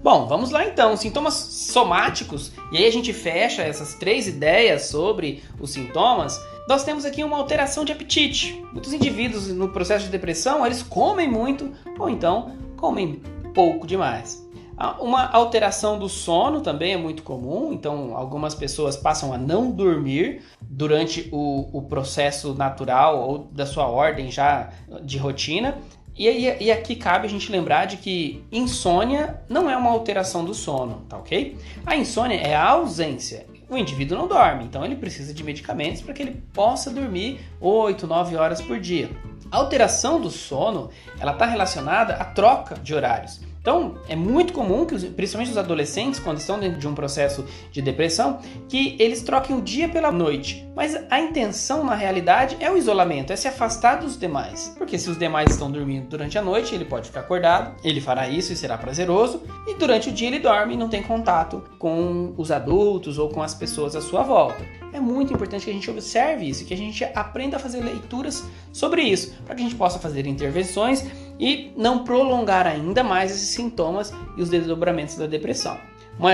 Bom, 0.02 0.26
vamos 0.26 0.50
lá 0.50 0.66
então. 0.66 0.96
Sintomas 0.96 1.34
somáticos, 1.34 2.50
e 2.72 2.78
aí 2.78 2.86
a 2.86 2.90
gente 2.90 3.12
fecha 3.12 3.62
essas 3.62 3.94
três 3.94 4.26
ideias 4.26 4.86
sobre 4.86 5.44
os 5.60 5.70
sintomas. 5.70 6.44
Nós 6.68 6.82
temos 6.82 7.04
aqui 7.04 7.22
uma 7.22 7.36
alteração 7.36 7.84
de 7.84 7.92
apetite. 7.92 8.64
Muitos 8.72 8.92
indivíduos 8.92 9.46
no 9.48 9.68
processo 9.68 10.06
de 10.06 10.10
depressão, 10.10 10.66
eles 10.66 10.82
comem 10.82 11.28
muito 11.28 11.70
ou 11.96 12.10
então 12.10 12.56
comem 12.76 13.22
pouco 13.54 13.86
demais. 13.86 14.44
Ah, 14.76 14.96
uma 15.00 15.30
alteração 15.30 15.96
do 15.96 16.08
sono 16.08 16.60
também 16.62 16.94
é 16.94 16.96
muito 16.96 17.22
comum, 17.22 17.72
então 17.72 18.16
algumas 18.16 18.54
pessoas 18.54 18.96
passam 18.96 19.32
a 19.32 19.38
não 19.38 19.70
dormir 19.70 20.42
durante 20.60 21.28
o, 21.30 21.68
o 21.72 21.82
processo 21.82 22.54
natural 22.54 23.20
ou 23.20 23.38
da 23.52 23.66
sua 23.66 23.86
ordem 23.86 24.32
já 24.32 24.70
de 25.04 25.18
rotina. 25.18 25.78
E, 26.16 26.28
e, 26.28 26.70
aqui 26.70 26.94
cabe 26.94 27.26
a 27.26 27.30
gente 27.30 27.50
lembrar 27.50 27.86
de 27.86 27.96
que 27.96 28.44
insônia 28.52 29.42
não 29.48 29.68
é 29.70 29.76
uma 29.76 29.90
alteração 29.90 30.44
do 30.44 30.52
sono, 30.52 31.06
tá 31.08 31.16
ok? 31.16 31.56
A 31.86 31.96
insônia 31.96 32.36
é 32.36 32.54
a 32.54 32.68
ausência. 32.68 33.46
O 33.68 33.76
indivíduo 33.78 34.18
não 34.18 34.28
dorme, 34.28 34.64
então 34.64 34.84
ele 34.84 34.96
precisa 34.96 35.32
de 35.32 35.42
medicamentos 35.42 36.02
para 36.02 36.12
que 36.12 36.20
ele 36.20 36.42
possa 36.52 36.90
dormir 36.90 37.40
8, 37.58 38.06
9 38.06 38.36
horas 38.36 38.60
por 38.60 38.78
dia. 38.78 39.10
A 39.50 39.56
alteração 39.56 40.20
do 40.20 40.30
sono, 40.30 40.90
ela 41.18 41.32
está 41.32 41.46
relacionada 41.46 42.14
à 42.14 42.24
troca 42.24 42.74
de 42.74 42.94
horários. 42.94 43.40
Então, 43.62 43.94
é 44.08 44.16
muito 44.16 44.52
comum 44.52 44.84
que, 44.84 44.98
principalmente 45.10 45.52
os 45.52 45.56
adolescentes, 45.56 46.18
quando 46.18 46.38
estão 46.38 46.58
dentro 46.58 46.80
de 46.80 46.88
um 46.88 46.94
processo 46.96 47.44
de 47.70 47.80
depressão, 47.80 48.40
que 48.68 48.96
eles 48.98 49.22
troquem 49.22 49.56
o 49.56 49.62
dia 49.62 49.88
pela 49.88 50.10
noite. 50.10 50.68
Mas 50.74 50.98
a 51.08 51.20
intenção, 51.20 51.84
na 51.84 51.94
realidade, 51.94 52.56
é 52.58 52.68
o 52.68 52.76
isolamento, 52.76 53.32
é 53.32 53.36
se 53.36 53.46
afastar 53.46 54.00
dos 54.00 54.18
demais. 54.18 54.74
Porque 54.76 54.98
se 54.98 55.08
os 55.08 55.16
demais 55.16 55.52
estão 55.52 55.70
dormindo 55.70 56.08
durante 56.08 56.36
a 56.36 56.42
noite, 56.42 56.74
ele 56.74 56.84
pode 56.84 57.06
ficar 57.06 57.20
acordado, 57.20 57.76
ele 57.84 58.00
fará 58.00 58.28
isso 58.28 58.52
e 58.52 58.56
será 58.56 58.76
prazeroso, 58.76 59.44
e 59.68 59.74
durante 59.74 60.08
o 60.08 60.12
dia 60.12 60.26
ele 60.26 60.40
dorme 60.40 60.74
e 60.74 60.76
não 60.76 60.88
tem 60.88 61.00
contato 61.02 61.62
com 61.78 62.34
os 62.36 62.50
adultos 62.50 63.16
ou 63.16 63.28
com 63.28 63.42
as 63.42 63.54
pessoas 63.54 63.94
à 63.94 64.00
sua 64.00 64.24
volta. 64.24 64.66
É 64.92 64.98
muito 64.98 65.32
importante 65.32 65.64
que 65.64 65.70
a 65.70 65.74
gente 65.74 65.90
observe 65.90 66.48
isso, 66.48 66.64
que 66.64 66.74
a 66.74 66.76
gente 66.76 67.04
aprenda 67.14 67.56
a 67.58 67.60
fazer 67.60 67.80
leituras 67.80 68.44
sobre 68.72 69.02
isso, 69.02 69.34
para 69.46 69.54
que 69.54 69.62
a 69.62 69.64
gente 69.64 69.76
possa 69.76 70.00
fazer 70.00 70.26
intervenções 70.26 71.06
e 71.38 71.72
não 71.76 72.04
prolongar 72.04 72.66
ainda 72.66 73.02
mais 73.02 73.30
esses 73.30 73.48
sintomas 73.48 74.12
e 74.36 74.42
os 74.42 74.48
desdobramentos 74.48 75.16
da 75.16 75.26
depressão. 75.26 75.78
Uma 76.18 76.32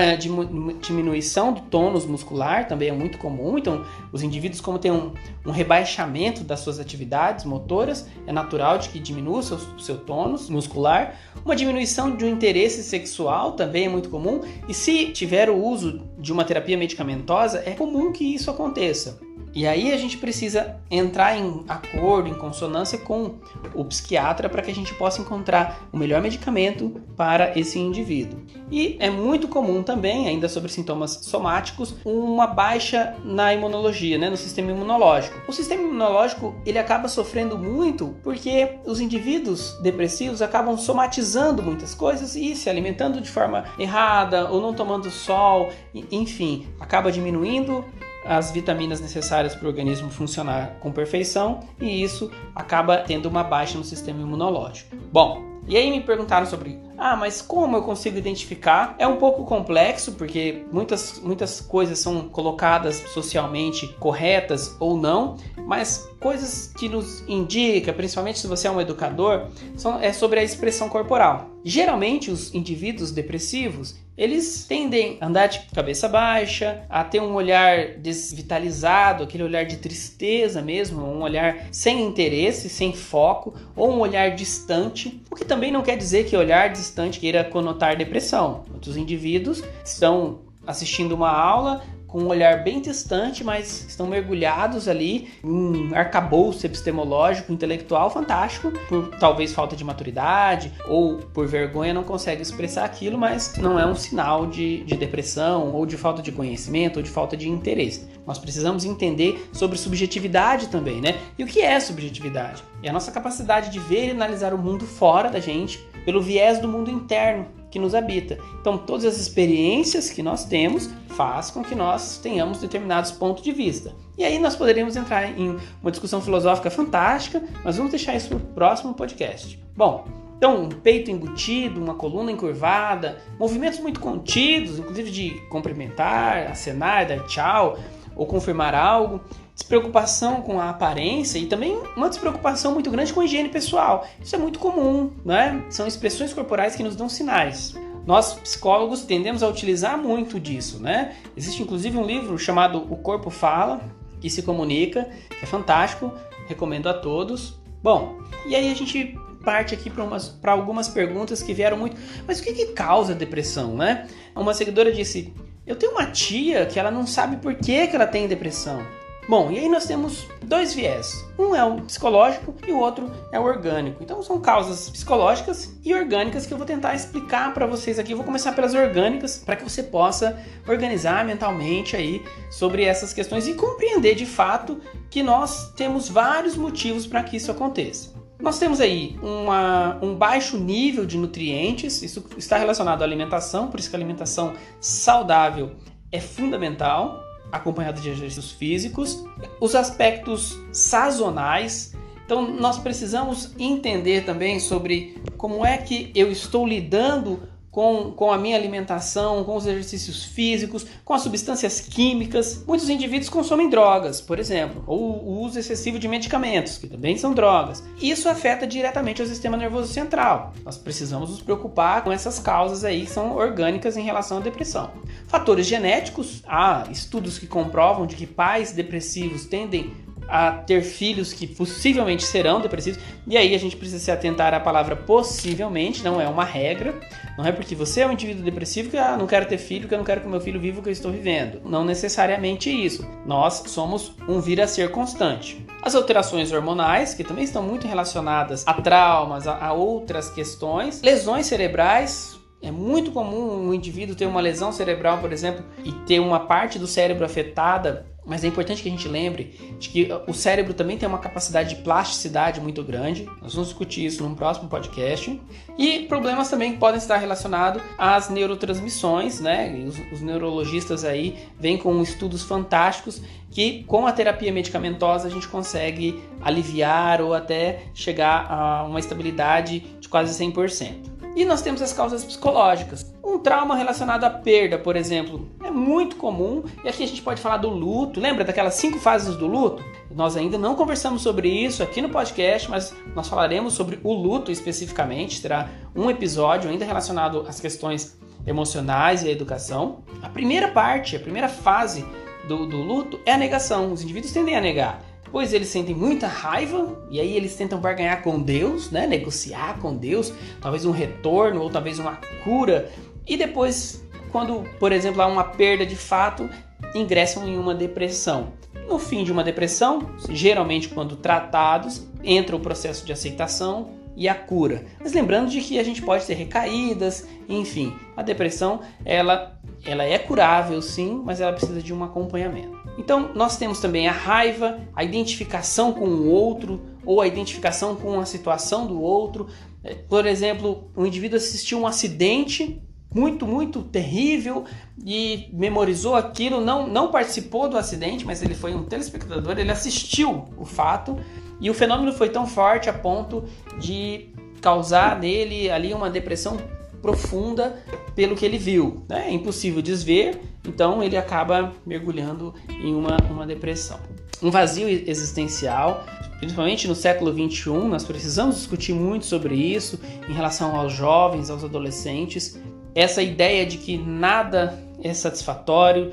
diminuição 0.81 1.53
do 1.53 1.61
tônus 1.61 2.05
muscular 2.05 2.67
também 2.67 2.89
é 2.89 2.91
muito 2.91 3.17
comum, 3.17 3.57
então 3.57 3.85
os 4.11 4.21
indivíduos, 4.21 4.59
como 4.59 4.77
têm 4.77 4.91
um, 4.91 5.13
um 5.45 5.51
rebaixamento 5.51 6.43
das 6.43 6.59
suas 6.59 6.79
atividades 6.79 7.45
motoras, 7.45 8.05
é 8.27 8.31
natural 8.31 8.77
de 8.77 8.89
que 8.89 8.99
diminua 8.99 9.39
o 9.39 9.43
seu, 9.43 9.57
seu 9.79 9.97
tônus 9.97 10.49
muscular. 10.49 11.15
Uma 11.45 11.55
diminuição 11.55 12.11
do 12.11 12.27
interesse 12.27 12.83
sexual 12.83 13.53
também 13.53 13.85
é 13.85 13.89
muito 13.89 14.09
comum, 14.09 14.41
e 14.67 14.73
se 14.73 15.07
tiver 15.13 15.49
o 15.49 15.55
uso 15.55 16.01
de 16.17 16.33
uma 16.33 16.43
terapia 16.43 16.77
medicamentosa, 16.77 17.63
é 17.65 17.71
comum 17.71 18.11
que 18.11 18.25
isso 18.25 18.51
aconteça. 18.51 19.28
E 19.53 19.65
aí 19.67 19.91
a 19.91 19.97
gente 19.97 20.17
precisa 20.17 20.77
entrar 20.91 21.35
em 21.35 21.63
acordo, 21.67 22.29
em 22.29 22.33
consonância 22.33 22.97
com 22.97 23.35
o 23.73 23.83
psiquiatra 23.85 24.47
para 24.47 24.61
que 24.61 24.71
a 24.71 24.75
gente 24.75 24.93
possa 24.93 25.21
encontrar 25.21 25.87
o 25.91 25.97
melhor 25.97 26.21
medicamento 26.21 27.01
para 27.15 27.57
esse 27.57 27.79
indivíduo. 27.79 28.39
E 28.71 28.95
é 28.99 29.09
muito 29.09 29.47
comum 29.47 29.81
também, 29.81 30.27
ainda 30.27 30.47
sobre 30.47 30.71
sintomas 30.71 31.19
somáticos, 31.23 31.95
uma 32.05 32.45
baixa 32.45 33.15
na 33.23 33.53
imunologia, 33.53 34.17
né, 34.17 34.29
no 34.29 34.37
sistema 34.37 34.71
imunológico. 34.71 35.39
O 35.47 35.53
sistema 35.53 35.81
imunológico 35.81 36.55
ele 36.65 36.77
acaba 36.77 37.07
sofrendo 37.07 37.57
muito 37.57 38.15
porque 38.23 38.77
os 38.85 38.99
indivíduos 38.99 39.77
depressivos 39.81 40.41
acabam 40.41 40.77
somatizando 40.77 41.63
muitas 41.63 41.95
coisas 41.95 42.35
e 42.35 42.55
se 42.55 42.69
alimentando 42.69 43.19
de 43.19 43.29
forma 43.29 43.65
errada 43.77 44.49
ou 44.49 44.61
não 44.61 44.73
tomando 44.73 45.09
sol, 45.09 45.69
enfim, 46.11 46.67
acaba 46.79 47.11
diminuindo 47.11 47.83
as 48.29 48.51
vitaminas 48.51 49.01
necessárias 49.01 49.55
para 49.55 49.65
o 49.65 49.69
organismo 49.69 50.11
funcionar 50.11 50.77
com 50.79 50.91
perfeição 50.91 51.61
e 51.81 52.03
isso 52.03 52.29
acaba 52.53 52.99
tendo 52.99 53.25
uma 53.27 53.43
baixa 53.43 53.75
no 53.75 53.83
sistema 53.83 54.21
imunológico. 54.21 54.95
Bom, 55.11 55.49
e 55.67 55.75
aí 55.75 55.89
me 55.89 56.01
perguntaram 56.01 56.45
sobre, 56.45 56.79
ah, 56.95 57.15
mas 57.15 57.41
como 57.41 57.77
eu 57.77 57.81
consigo 57.81 58.17
identificar? 58.17 58.95
É 58.99 59.07
um 59.07 59.17
pouco 59.17 59.45
complexo 59.45 60.11
porque 60.11 60.63
muitas, 60.71 61.19
muitas 61.23 61.59
coisas 61.59 61.97
são 61.97 62.29
colocadas 62.29 62.97
socialmente 63.13 63.87
corretas 63.99 64.75
ou 64.79 64.95
não, 64.95 65.37
mas 65.65 66.07
coisas 66.19 66.73
que 66.77 66.89
nos 66.89 67.23
indica, 67.27 67.93
principalmente 67.93 68.39
se 68.39 68.47
você 68.47 68.67
é 68.67 68.71
um 68.71 68.81
educador, 68.81 69.47
são, 69.75 69.99
é 69.99 70.13
sobre 70.13 70.39
a 70.39 70.43
expressão 70.43 70.87
corporal. 70.87 71.49
Geralmente 71.63 72.31
os 72.31 72.53
indivíduos 72.53 73.11
depressivos, 73.11 73.95
eles 74.19 74.65
tendem 74.65 75.17
a 75.21 75.27
andar 75.27 75.47
de 75.47 75.61
cabeça 75.73 76.09
baixa, 76.09 76.83
a 76.89 77.05
ter 77.05 77.21
um 77.21 77.33
olhar 77.33 77.93
desvitalizado, 77.99 79.23
aquele 79.23 79.43
olhar 79.43 79.63
de 79.63 79.77
tristeza 79.77 80.61
mesmo, 80.61 81.01
um 81.05 81.21
olhar 81.21 81.69
sem 81.71 82.05
interesse, 82.05 82.67
sem 82.67 82.91
foco, 82.91 83.53
ou 83.77 83.93
um 83.93 83.99
olhar 83.99 84.35
distante, 84.35 85.23
o 85.31 85.35
que 85.37 85.45
também 85.45 85.71
não 85.71 85.81
quer 85.81 85.95
dizer 85.95 86.25
que 86.25 86.35
olhar 86.35 86.67
distante 86.67 87.17
queira 87.17 87.45
conotar 87.45 87.95
depressão. 87.95 88.65
Muitos 88.69 88.97
indivíduos 88.97 89.63
estão 89.85 90.39
assistindo 90.67 91.13
uma 91.13 91.31
aula, 91.31 91.81
com 92.09 92.21
um 92.23 92.27
olhar 92.27 92.63
bem 92.63 92.81
distante, 92.81 93.43
mas 93.43 93.85
estão 93.87 94.07
mergulhados 94.07 94.87
ali 94.87 95.29
em 95.43 95.49
um 95.49 95.95
arcabouço 95.95 96.65
epistemológico, 96.65 97.53
intelectual 97.53 98.09
fantástico, 98.09 98.71
por 98.87 99.09
talvez 99.19 99.53
falta 99.53 99.75
de 99.75 99.83
maturidade 99.83 100.73
ou 100.87 101.17
por 101.17 101.47
vergonha 101.47 101.93
não 101.93 102.03
consegue 102.03 102.41
expressar 102.41 102.83
aquilo, 102.83 103.17
mas 103.17 103.55
não 103.57 103.79
é 103.79 103.85
um 103.85 103.95
sinal 103.95 104.47
de, 104.47 104.83
de 104.83 104.97
depressão 104.97 105.71
ou 105.71 105.85
de 105.85 105.97
falta 105.97 106.21
de 106.21 106.31
conhecimento 106.31 106.97
ou 106.97 107.03
de 107.03 107.09
falta 107.09 107.37
de 107.37 107.47
interesse. 107.47 108.07
Nós 108.25 108.39
precisamos 108.39 108.85
entender 108.85 109.49
sobre 109.53 109.77
subjetividade 109.77 110.67
também, 110.67 111.01
né? 111.01 111.15
E 111.37 111.43
o 111.43 111.47
que 111.47 111.61
é 111.61 111.79
subjetividade? 111.79 112.63
É 112.81 112.89
a 112.89 112.93
nossa 112.93 113.11
capacidade 113.11 113.69
de 113.69 113.79
ver 113.79 114.07
e 114.07 114.11
analisar 114.11 114.53
o 114.53 114.57
mundo 114.57 114.85
fora 114.85 115.29
da 115.29 115.39
gente 115.39 115.77
pelo 116.05 116.21
viés 116.21 116.59
do 116.59 116.67
mundo 116.67 116.89
interno 116.89 117.58
que 117.69 117.79
nos 117.79 117.93
habita. 117.93 118.37
Então, 118.59 118.77
todas 118.77 119.05
as 119.05 119.17
experiências 119.19 120.09
que 120.09 120.23
nós 120.23 120.45
temos 120.45 120.89
faz 121.09 121.51
com 121.51 121.63
que 121.63 121.75
nós 121.75 122.17
tenhamos 122.17 122.59
determinados 122.59 123.11
pontos 123.11 123.43
de 123.43 123.51
vista. 123.51 123.93
E 124.17 124.23
aí 124.23 124.39
nós 124.39 124.55
poderíamos 124.55 124.95
entrar 124.95 125.37
em 125.37 125.57
uma 125.81 125.91
discussão 125.91 126.21
filosófica 126.21 126.69
fantástica, 126.69 127.43
mas 127.63 127.77
vamos 127.77 127.91
deixar 127.91 128.15
isso 128.15 128.29
para 128.29 128.37
o 128.37 128.39
próximo 128.39 128.93
podcast. 128.93 129.59
Bom, 129.75 130.05
então, 130.37 130.63
um 130.63 130.69
peito 130.69 131.11
embutido, 131.11 131.81
uma 131.81 131.95
coluna 131.95 132.31
encurvada, 132.31 133.17
movimentos 133.37 133.79
muito 133.79 133.99
contidos, 133.99 134.79
inclusive 134.79 135.11
de 135.11 135.29
cumprimentar, 135.49 136.49
acenar, 136.49 137.05
dar 137.07 137.25
tchau 137.27 137.77
ou 138.19 138.25
confirmar 138.25 138.75
algo, 138.75 139.21
despreocupação 139.55 140.41
com 140.41 140.59
a 140.59 140.69
aparência 140.69 141.39
e 141.39 141.45
também 141.45 141.81
uma 141.95 142.09
despreocupação 142.09 142.73
muito 142.73 142.91
grande 142.91 143.13
com 143.13 143.21
a 143.21 143.25
higiene 143.25 143.47
pessoal. 143.47 144.05
Isso 144.21 144.35
é 144.35 144.37
muito 144.37 144.59
comum, 144.59 145.13
né? 145.23 145.63
São 145.69 145.87
expressões 145.87 146.33
corporais 146.33 146.75
que 146.75 146.83
nos 146.83 146.97
dão 146.97 147.07
sinais. 147.07 147.77
Nós 148.05 148.33
psicólogos 148.33 149.03
tendemos 149.03 149.41
a 149.41 149.47
utilizar 149.47 149.97
muito 149.97 150.37
disso, 150.37 150.81
né? 150.81 151.15
Existe 151.37 151.63
inclusive 151.63 151.97
um 151.97 152.05
livro 152.05 152.37
chamado 152.37 152.85
O 152.91 152.97
Corpo 152.97 153.29
Fala, 153.29 153.79
que 154.19 154.29
se 154.29 154.41
comunica, 154.41 155.07
que 155.29 155.45
é 155.45 155.47
fantástico, 155.47 156.11
recomendo 156.45 156.89
a 156.89 156.93
todos. 156.93 157.57
Bom, 157.81 158.19
e 158.45 158.53
aí 158.53 158.69
a 158.69 158.75
gente 158.75 159.17
parte 159.45 159.73
aqui 159.73 159.89
para 159.89 160.51
algumas 160.51 160.89
perguntas 160.89 161.41
que 161.41 161.53
vieram 161.53 161.77
muito. 161.77 161.95
Mas 162.27 162.41
o 162.41 162.43
que, 162.43 162.51
que 162.51 162.65
causa 162.73 163.15
depressão, 163.15 163.77
né? 163.77 164.09
Uma 164.35 164.53
seguidora 164.53 164.91
disse: 164.91 165.33
Eu 165.69 165.75
tenho 165.75 165.91
uma 165.91 166.07
tia 166.07 166.65
que 166.65 166.79
ela 166.79 166.89
não 166.89 167.05
sabe 167.05 167.37
por 167.37 167.53
que, 167.53 167.85
que 167.85 167.95
ela 167.95 168.07
tem 168.07 168.27
depressão. 168.27 168.83
Bom, 169.29 169.51
e 169.51 169.59
aí 169.59 169.69
nós 169.69 169.85
temos 169.85 170.27
dois 170.41 170.73
viés. 170.73 171.23
Um 171.37 171.53
é 171.53 171.63
o 171.63 171.79
psicológico 171.81 172.55
e 172.67 172.71
o 172.71 172.79
outro 172.79 173.11
é 173.31 173.39
o 173.39 173.43
orgânico. 173.43 174.01
Então 174.01 174.23
são 174.23 174.41
causas 174.41 174.89
psicológicas 174.89 175.71
e 175.85 175.93
orgânicas 175.93 176.47
que 176.47 176.53
eu 176.55 176.57
vou 176.57 176.65
tentar 176.65 176.95
explicar 176.95 177.53
para 177.53 177.67
vocês 177.67 177.99
aqui. 177.99 178.13
Eu 178.13 178.17
vou 178.17 178.25
começar 178.25 178.53
pelas 178.53 178.73
orgânicas 178.73 179.43
para 179.45 179.55
que 179.55 179.63
você 179.63 179.83
possa 179.83 180.41
organizar 180.67 181.23
mentalmente 181.23 181.95
aí 181.95 182.25
sobre 182.49 182.83
essas 182.83 183.13
questões 183.13 183.47
e 183.47 183.53
compreender 183.53 184.15
de 184.15 184.25
fato 184.25 184.81
que 185.07 185.21
nós 185.21 185.71
temos 185.73 186.09
vários 186.09 186.55
motivos 186.55 187.05
para 187.05 187.21
que 187.21 187.37
isso 187.37 187.51
aconteça. 187.51 188.17
Nós 188.41 188.57
temos 188.57 188.79
aí 188.79 189.19
uma, 189.21 189.99
um 190.01 190.15
baixo 190.15 190.57
nível 190.57 191.05
de 191.05 191.17
nutrientes, 191.17 192.01
isso 192.01 192.25
está 192.37 192.57
relacionado 192.57 193.01
à 193.01 193.05
alimentação, 193.05 193.67
por 193.67 193.79
isso 193.79 193.89
que 193.89 193.95
a 193.95 193.99
alimentação 193.99 194.53
saudável 194.79 195.71
é 196.09 196.21
fundamental 196.21 197.21
acompanhado 197.51 197.99
de 197.99 198.09
exercícios 198.09 198.51
físicos, 198.51 199.25
os 199.59 199.75
aspectos 199.75 200.57
sazonais. 200.71 201.95
Então, 202.25 202.49
nós 202.49 202.77
precisamos 202.77 203.53
entender 203.59 204.23
também 204.23 204.59
sobre 204.59 205.21
como 205.35 205.65
é 205.65 205.77
que 205.77 206.11
eu 206.15 206.31
estou 206.31 206.65
lidando 206.65 207.41
com, 207.71 208.11
com 208.11 208.31
a 208.31 208.37
minha 208.37 208.55
alimentação, 208.55 209.43
com 209.43 209.55
os 209.55 209.65
exercícios 209.65 210.23
físicos, 210.23 210.85
com 211.05 211.13
as 211.13 211.21
substâncias 211.21 211.79
químicas. 211.79 212.63
Muitos 212.65 212.89
indivíduos 212.89 213.29
consomem 213.29 213.69
drogas, 213.69 214.21
por 214.21 214.39
exemplo, 214.39 214.83
ou 214.87 215.23
o 215.23 215.41
uso 215.41 215.59
excessivo 215.59 215.99
de 215.99 216.07
medicamentos, 216.07 216.77
que 216.77 216.87
também 216.87 217.17
são 217.17 217.33
drogas. 217.33 217.83
Isso 218.01 218.27
afeta 218.27 218.65
diretamente 218.65 219.21
o 219.21 219.27
sistema 219.27 219.57
nervoso 219.57 219.91
central. 219.91 220.53
Nós 220.63 220.77
precisamos 220.77 221.29
nos 221.29 221.41
preocupar 221.41 222.03
com 222.03 222.11
essas 222.11 222.39
causas 222.39 222.83
aí 222.83 223.05
que 223.05 223.11
são 223.11 223.35
orgânicas 223.35 223.97
em 223.97 224.03
relação 224.03 224.37
à 224.37 224.41
depressão. 224.41 224.91
Fatores 225.27 225.67
genéticos, 225.67 226.43
há 226.47 226.87
estudos 226.91 227.37
que 227.37 227.47
comprovam 227.47 228.05
de 228.05 228.15
que 228.15 228.25
pais 228.25 228.71
depressivos 228.71 229.45
tendem 229.45 229.93
a 230.29 230.51
ter 230.51 230.81
filhos 230.81 231.33
que 231.33 231.47
possivelmente 231.47 232.23
serão 232.23 232.61
depressivos. 232.61 233.01
E 233.27 233.37
aí 233.37 233.53
a 233.55 233.57
gente 233.57 233.75
precisa 233.75 233.99
se 233.99 234.11
atentar 234.11 234.53
à 234.53 234.59
palavra 234.59 234.95
possivelmente, 234.95 236.03
não 236.03 236.21
é 236.21 236.27
uma 236.27 236.43
regra. 236.43 236.99
Não 237.37 237.45
é 237.45 237.51
porque 237.51 237.75
você 237.75 238.01
é 238.01 238.07
um 238.07 238.11
indivíduo 238.11 238.43
depressivo 238.43 238.89
que 238.89 238.97
ah, 238.97 239.15
não 239.17 239.25
quero 239.25 239.45
ter 239.45 239.57
filho, 239.57 239.87
que 239.87 239.93
eu 239.93 239.97
não 239.97 240.05
quero 240.05 240.21
que 240.21 240.27
meu 240.27 240.41
filho 240.41 240.59
viva 240.59 240.79
o 240.79 240.83
que 240.83 240.89
eu 240.89 240.93
estou 240.93 241.11
vivendo. 241.11 241.61
Não 241.65 241.83
necessariamente 241.83 242.69
isso. 242.69 243.07
Nós 243.25 243.63
somos 243.67 244.13
um 244.27 244.39
vir 244.39 244.61
a 244.61 244.67
ser 244.67 244.91
constante. 244.91 245.65
As 245.81 245.95
alterações 245.95 246.51
hormonais, 246.51 247.13
que 247.13 247.23
também 247.23 247.43
estão 247.43 247.63
muito 247.63 247.87
relacionadas 247.87 248.67
a 248.67 248.73
traumas, 248.73 249.47
a, 249.47 249.57
a 249.57 249.73
outras 249.73 250.29
questões. 250.29 251.01
Lesões 251.01 251.45
cerebrais, 251.45 252.38
é 252.61 252.71
muito 252.71 253.11
comum 253.11 253.67
um 253.67 253.73
indivíduo 253.73 254.15
ter 254.15 254.25
uma 254.25 254.41
lesão 254.41 254.71
cerebral, 254.71 255.19
por 255.19 255.31
exemplo, 255.31 255.63
e 255.83 255.91
ter 255.91 256.19
uma 256.19 256.41
parte 256.41 256.77
do 256.77 256.87
cérebro 256.87 257.25
afetada 257.25 258.05
mas 258.29 258.43
é 258.43 258.47
importante 258.47 258.83
que 258.83 258.87
a 258.87 258.91
gente 258.91 259.07
lembre 259.07 259.75
de 259.79 259.89
que 259.89 260.07
o 260.27 260.33
cérebro 260.35 260.75
também 260.75 260.99
tem 260.99 261.09
uma 261.09 261.17
capacidade 261.17 261.69
de 261.75 261.81
plasticidade 261.81 262.61
muito 262.61 262.83
grande. 262.83 263.27
Nós 263.41 263.55
vamos 263.55 263.69
discutir 263.69 264.05
isso 264.05 264.21
num 264.21 264.35
próximo 264.35 264.69
podcast. 264.69 265.41
E 265.75 266.01
problemas 266.01 266.47
também 266.47 266.77
podem 266.77 266.99
estar 266.99 267.17
relacionados 267.17 267.81
às 267.97 268.29
neurotransmissões, 268.29 269.39
né? 269.39 269.83
Os, 269.83 269.97
os 270.13 270.21
neurologistas 270.21 271.03
aí 271.03 271.39
vêm 271.59 271.75
com 271.75 271.99
estudos 272.03 272.43
fantásticos 272.43 273.19
que 273.49 273.83
com 273.85 274.05
a 274.05 274.11
terapia 274.11 274.51
medicamentosa 274.51 275.27
a 275.27 275.31
gente 275.31 275.47
consegue 275.47 276.21
aliviar 276.39 277.21
ou 277.21 277.33
até 277.33 277.85
chegar 277.95 278.45
a 278.47 278.83
uma 278.83 278.99
estabilidade 278.99 279.79
de 279.99 280.07
quase 280.07 280.39
100%. 280.39 281.18
E 281.39 281.45
nós 281.45 281.61
temos 281.61 281.81
as 281.81 281.93
causas 281.93 282.25
psicológicas. 282.25 283.13
Um 283.23 283.39
trauma 283.39 283.73
relacionado 283.73 284.25
à 284.25 284.29
perda, 284.29 284.77
por 284.77 284.97
exemplo, 284.97 285.49
é 285.63 285.71
muito 285.71 286.17
comum. 286.17 286.65
E 286.83 286.89
aqui 286.89 287.01
a 287.01 287.07
gente 287.07 287.21
pode 287.21 287.39
falar 287.39 287.55
do 287.55 287.69
luto. 287.69 288.19
Lembra 288.19 288.43
daquelas 288.43 288.73
cinco 288.73 288.99
fases 288.99 289.37
do 289.37 289.47
luto? 289.47 289.81
Nós 290.13 290.35
ainda 290.35 290.57
não 290.57 290.75
conversamos 290.75 291.21
sobre 291.21 291.47
isso 291.47 291.81
aqui 291.81 292.01
no 292.01 292.09
podcast, 292.09 292.69
mas 292.69 292.93
nós 293.15 293.29
falaremos 293.29 293.73
sobre 293.73 294.01
o 294.03 294.11
luto 294.11 294.51
especificamente. 294.51 295.41
Terá 295.41 295.69
um 295.95 296.09
episódio 296.09 296.69
ainda 296.69 296.83
relacionado 296.83 297.45
às 297.47 297.57
questões 297.57 298.19
emocionais 298.45 299.23
e 299.23 299.29
à 299.29 299.31
educação. 299.31 300.03
A 300.21 300.27
primeira 300.27 300.67
parte, 300.67 301.15
a 301.15 301.21
primeira 301.21 301.47
fase 301.47 302.05
do, 302.49 302.67
do 302.67 302.83
luto 302.83 303.17
é 303.25 303.31
a 303.31 303.37
negação. 303.37 303.93
Os 303.93 304.03
indivíduos 304.03 304.33
tendem 304.33 304.57
a 304.57 304.61
negar 304.61 305.08
pois 305.31 305.53
eles 305.53 305.67
sentem 305.67 305.95
muita 305.95 306.27
raiva 306.27 306.97
e 307.09 307.19
aí 307.19 307.35
eles 307.35 307.55
tentam 307.55 307.79
barganhar 307.79 308.21
com 308.21 308.41
Deus, 308.41 308.91
né? 308.91 309.07
negociar 309.07 309.79
com 309.79 309.95
Deus, 309.95 310.33
talvez 310.61 310.85
um 310.85 310.91
retorno 310.91 311.61
ou 311.61 311.69
talvez 311.69 311.99
uma 311.99 312.19
cura, 312.43 312.89
e 313.27 313.37
depois, 313.37 314.03
quando, 314.31 314.63
por 314.79 314.91
exemplo, 314.91 315.21
há 315.21 315.27
uma 315.27 315.43
perda 315.43 315.85
de 315.85 315.95
fato, 315.95 316.49
ingressam 316.95 317.47
em 317.47 317.57
uma 317.57 317.75
depressão. 317.75 318.53
No 318.87 318.97
fim 318.97 319.23
de 319.23 319.31
uma 319.31 319.43
depressão, 319.43 320.09
geralmente 320.29 320.89
quando 320.89 321.15
tratados, 321.15 322.07
entra 322.23 322.55
o 322.55 322.59
processo 322.59 323.05
de 323.05 323.13
aceitação 323.13 323.91
e 324.15 324.27
a 324.27 324.33
cura. 324.33 324.83
Mas 324.99 325.13
lembrando 325.13 325.49
de 325.49 325.61
que 325.61 325.77
a 325.79 325.83
gente 325.83 326.01
pode 326.01 326.25
ter 326.25 326.33
recaídas, 326.33 327.27
enfim, 327.47 327.95
a 328.17 328.23
depressão 328.23 328.81
ela 329.05 329.59
ela 329.85 330.03
é 330.03 330.19
curável 330.19 330.81
sim, 330.81 331.21
mas 331.23 331.39
ela 331.39 331.53
precisa 331.53 331.81
de 331.81 331.93
um 331.93 332.03
acompanhamento. 332.03 332.78
Então, 332.99 333.31
nós 333.33 333.55
temos 333.55 333.79
também 333.79 334.09
a 334.09 334.11
raiva, 334.11 334.81
a 334.93 335.05
identificação 335.05 335.93
com 335.93 336.05
o 336.05 336.29
outro 336.29 336.81
ou 337.05 337.21
a 337.21 337.27
identificação 337.27 337.95
com 337.95 338.19
a 338.19 338.25
situação 338.25 338.85
do 338.85 339.01
outro. 339.01 339.47
É, 339.81 339.95
por 339.95 340.25
exemplo, 340.25 340.91
um 340.97 341.05
indivíduo 341.05 341.37
assistiu 341.37 341.79
um 341.79 341.87
acidente 341.87 342.83
muito, 343.15 343.47
muito 343.47 343.81
terrível 343.83 344.65
e 345.03 345.49
memorizou 345.53 346.13
aquilo, 346.13 346.59
não, 346.59 346.87
não 346.87 347.09
participou 347.09 347.69
do 347.69 347.77
acidente, 347.77 348.25
mas 348.25 348.43
ele 348.43 348.53
foi 348.53 348.75
um 348.75 348.83
telespectador, 348.83 349.57
ele 349.57 349.71
assistiu 349.71 350.45
o 350.57 350.65
fato 350.65 351.17
e 351.61 351.69
o 351.69 351.73
fenômeno 351.73 352.11
foi 352.11 352.29
tão 352.29 352.45
forte 352.45 352.89
a 352.89 352.93
ponto 352.93 353.45
de 353.79 354.27
causar 354.61 355.17
nele 355.17 355.71
ali 355.71 355.93
uma 355.93 356.09
depressão 356.09 356.57
profunda 357.01 357.83
pelo 358.15 358.35
que 358.35 358.45
ele 358.45 358.57
viu. 358.57 359.03
Né? 359.07 359.27
É 359.27 359.31
impossível 359.31 359.81
desver, 359.81 360.39
então 360.67 361.01
ele 361.01 361.17
acaba 361.17 361.73
mergulhando 361.85 362.53
em 362.69 362.93
uma, 362.93 363.17
uma 363.29 363.45
depressão. 363.45 363.99
Um 364.41 364.49
vazio 364.49 364.87
existencial, 364.87 366.05
principalmente 366.39 366.87
no 366.87 366.95
século 366.95 367.31
XXI, 367.33 367.69
nós 367.89 368.05
precisamos 368.05 368.55
discutir 368.55 368.93
muito 368.93 369.25
sobre 369.25 369.55
isso 369.55 369.99
em 370.29 370.33
relação 370.33 370.75
aos 370.75 370.93
jovens, 370.93 371.49
aos 371.49 371.63
adolescentes. 371.63 372.57
Essa 372.95 373.21
ideia 373.21 373.65
de 373.65 373.77
que 373.77 373.97
nada 373.97 374.79
é 375.03 375.13
satisfatório, 375.13 376.11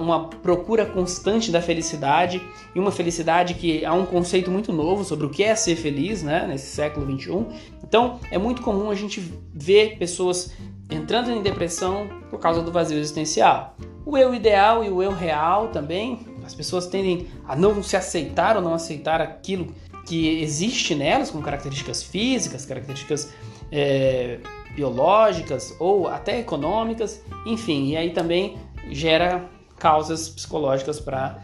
uma 0.00 0.28
procura 0.28 0.86
constante 0.86 1.50
da 1.50 1.60
felicidade 1.60 2.42
e 2.74 2.78
uma 2.78 2.90
felicidade 2.90 3.54
que 3.54 3.84
há 3.84 3.92
um 3.92 4.06
conceito 4.06 4.50
muito 4.50 4.72
novo 4.72 5.04
sobre 5.04 5.26
o 5.26 5.30
que 5.30 5.42
é 5.42 5.54
ser 5.54 5.76
feliz, 5.76 6.22
né, 6.22 6.46
nesse 6.46 6.74
século 6.74 7.06
21. 7.06 7.46
Então, 7.82 8.20
é 8.30 8.38
muito 8.38 8.62
comum 8.62 8.90
a 8.90 8.94
gente 8.94 9.20
ver 9.52 9.96
pessoas 9.98 10.52
entrando 10.90 11.30
em 11.30 11.42
depressão 11.42 12.08
por 12.30 12.38
causa 12.38 12.62
do 12.62 12.72
vazio 12.72 12.98
existencial. 12.98 13.76
O 14.04 14.16
eu 14.16 14.34
ideal 14.34 14.82
e 14.82 14.88
o 14.88 15.02
eu 15.02 15.12
real 15.12 15.68
também, 15.68 16.20
as 16.44 16.54
pessoas 16.54 16.86
tendem 16.86 17.26
a 17.46 17.54
não 17.54 17.82
se 17.82 17.96
aceitar 17.96 18.56
ou 18.56 18.62
não 18.62 18.72
aceitar 18.72 19.20
aquilo 19.20 19.74
que 20.06 20.40
existe 20.40 20.94
nelas, 20.94 21.30
com 21.30 21.42
características 21.42 22.02
físicas, 22.02 22.64
características 22.64 23.34
é, 23.70 24.38
biológicas 24.74 25.76
ou 25.78 26.08
até 26.08 26.38
econômicas, 26.40 27.22
enfim, 27.44 27.88
e 27.88 27.96
aí 27.96 28.10
também 28.10 28.56
gera 28.90 29.50
causas 29.78 30.28
psicológicas 30.28 31.00
para 31.00 31.40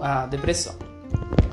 a 0.00 0.26
depressão. 0.26 0.74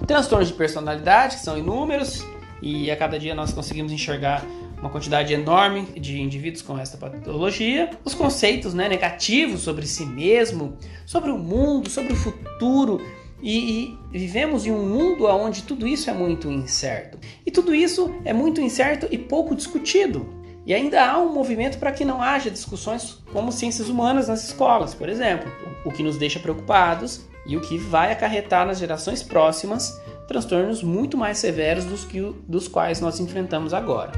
Transtornos 0.08 0.48
de 0.48 0.54
personalidade, 0.54 1.38
que 1.38 1.44
são 1.44 1.58
inúmeros, 1.58 2.26
e 2.62 2.92
a 2.92 2.96
cada 2.96 3.18
dia 3.20 3.34
nós 3.34 3.54
conseguimos 3.54 3.92
enxergar 3.92 4.46
uma 4.80 4.90
quantidade 4.90 5.34
enorme 5.34 5.84
de 6.00 6.20
indivíduos 6.20 6.62
com 6.62 6.78
esta 6.78 6.98
patologia. 6.98 7.92
Os 8.04 8.14
conceitos 8.14 8.74
né, 8.74 8.90
negativos 8.90 9.62
sobre 9.62 9.86
si 9.86 10.06
mesmo, 10.06 10.78
sobre 11.06 11.32
o 11.32 11.38
mundo, 11.38 11.90
sobre 11.90 12.14
o 12.14 12.16
futuro. 12.16 13.00
E, 13.42 13.98
e, 14.12 14.18
vivemos 14.20 14.66
em 14.68 14.72
um 14.72 14.88
mundo 14.88 15.26
onde 15.26 15.64
tudo 15.64 15.88
isso 15.88 16.10
é 16.10 16.14
muito 16.14 16.50
incerto. 16.52 17.18
E 17.46 17.50
tudo 17.50 17.74
isso 17.74 18.14
é 18.26 18.34
muito 18.34 18.62
incerto 18.62 19.08
e 19.10 19.18
pouco 19.18 19.56
discutido. 19.56 20.41
E 20.66 20.74
ainda 20.74 21.04
há 21.04 21.18
um 21.18 21.34
movimento 21.34 21.80
para 21.80 21.92
que 21.92 22.06
não 22.06 22.22
haja 22.22 22.52
discussões 22.52 23.18
como 23.34 23.52
ciências 23.52 23.90
humanas 23.90 24.28
nas 24.28 24.44
escolas, 24.44 24.94
por 24.94 25.10
exemplo, 25.10 25.52
o 25.84 25.92
que 25.92 26.04
nos 26.04 26.18
deixa 26.18 26.40
preocupados 26.40 27.26
e 27.46 27.58
o 27.58 27.62
que 27.62 27.78
vai 27.78 28.12
acarretar 28.12 28.66
nas 28.68 28.78
gerações 28.78 29.24
próximas 29.24 30.00
transtornos 30.32 30.82
muito 30.82 31.18
mais 31.18 31.40
severos 31.40 31.84
dos, 31.84 32.06
que, 32.06 32.22
dos 32.48 32.68
quais 32.68 33.02
nós 33.02 33.20
enfrentamos 33.20 33.74
agora. 33.74 34.14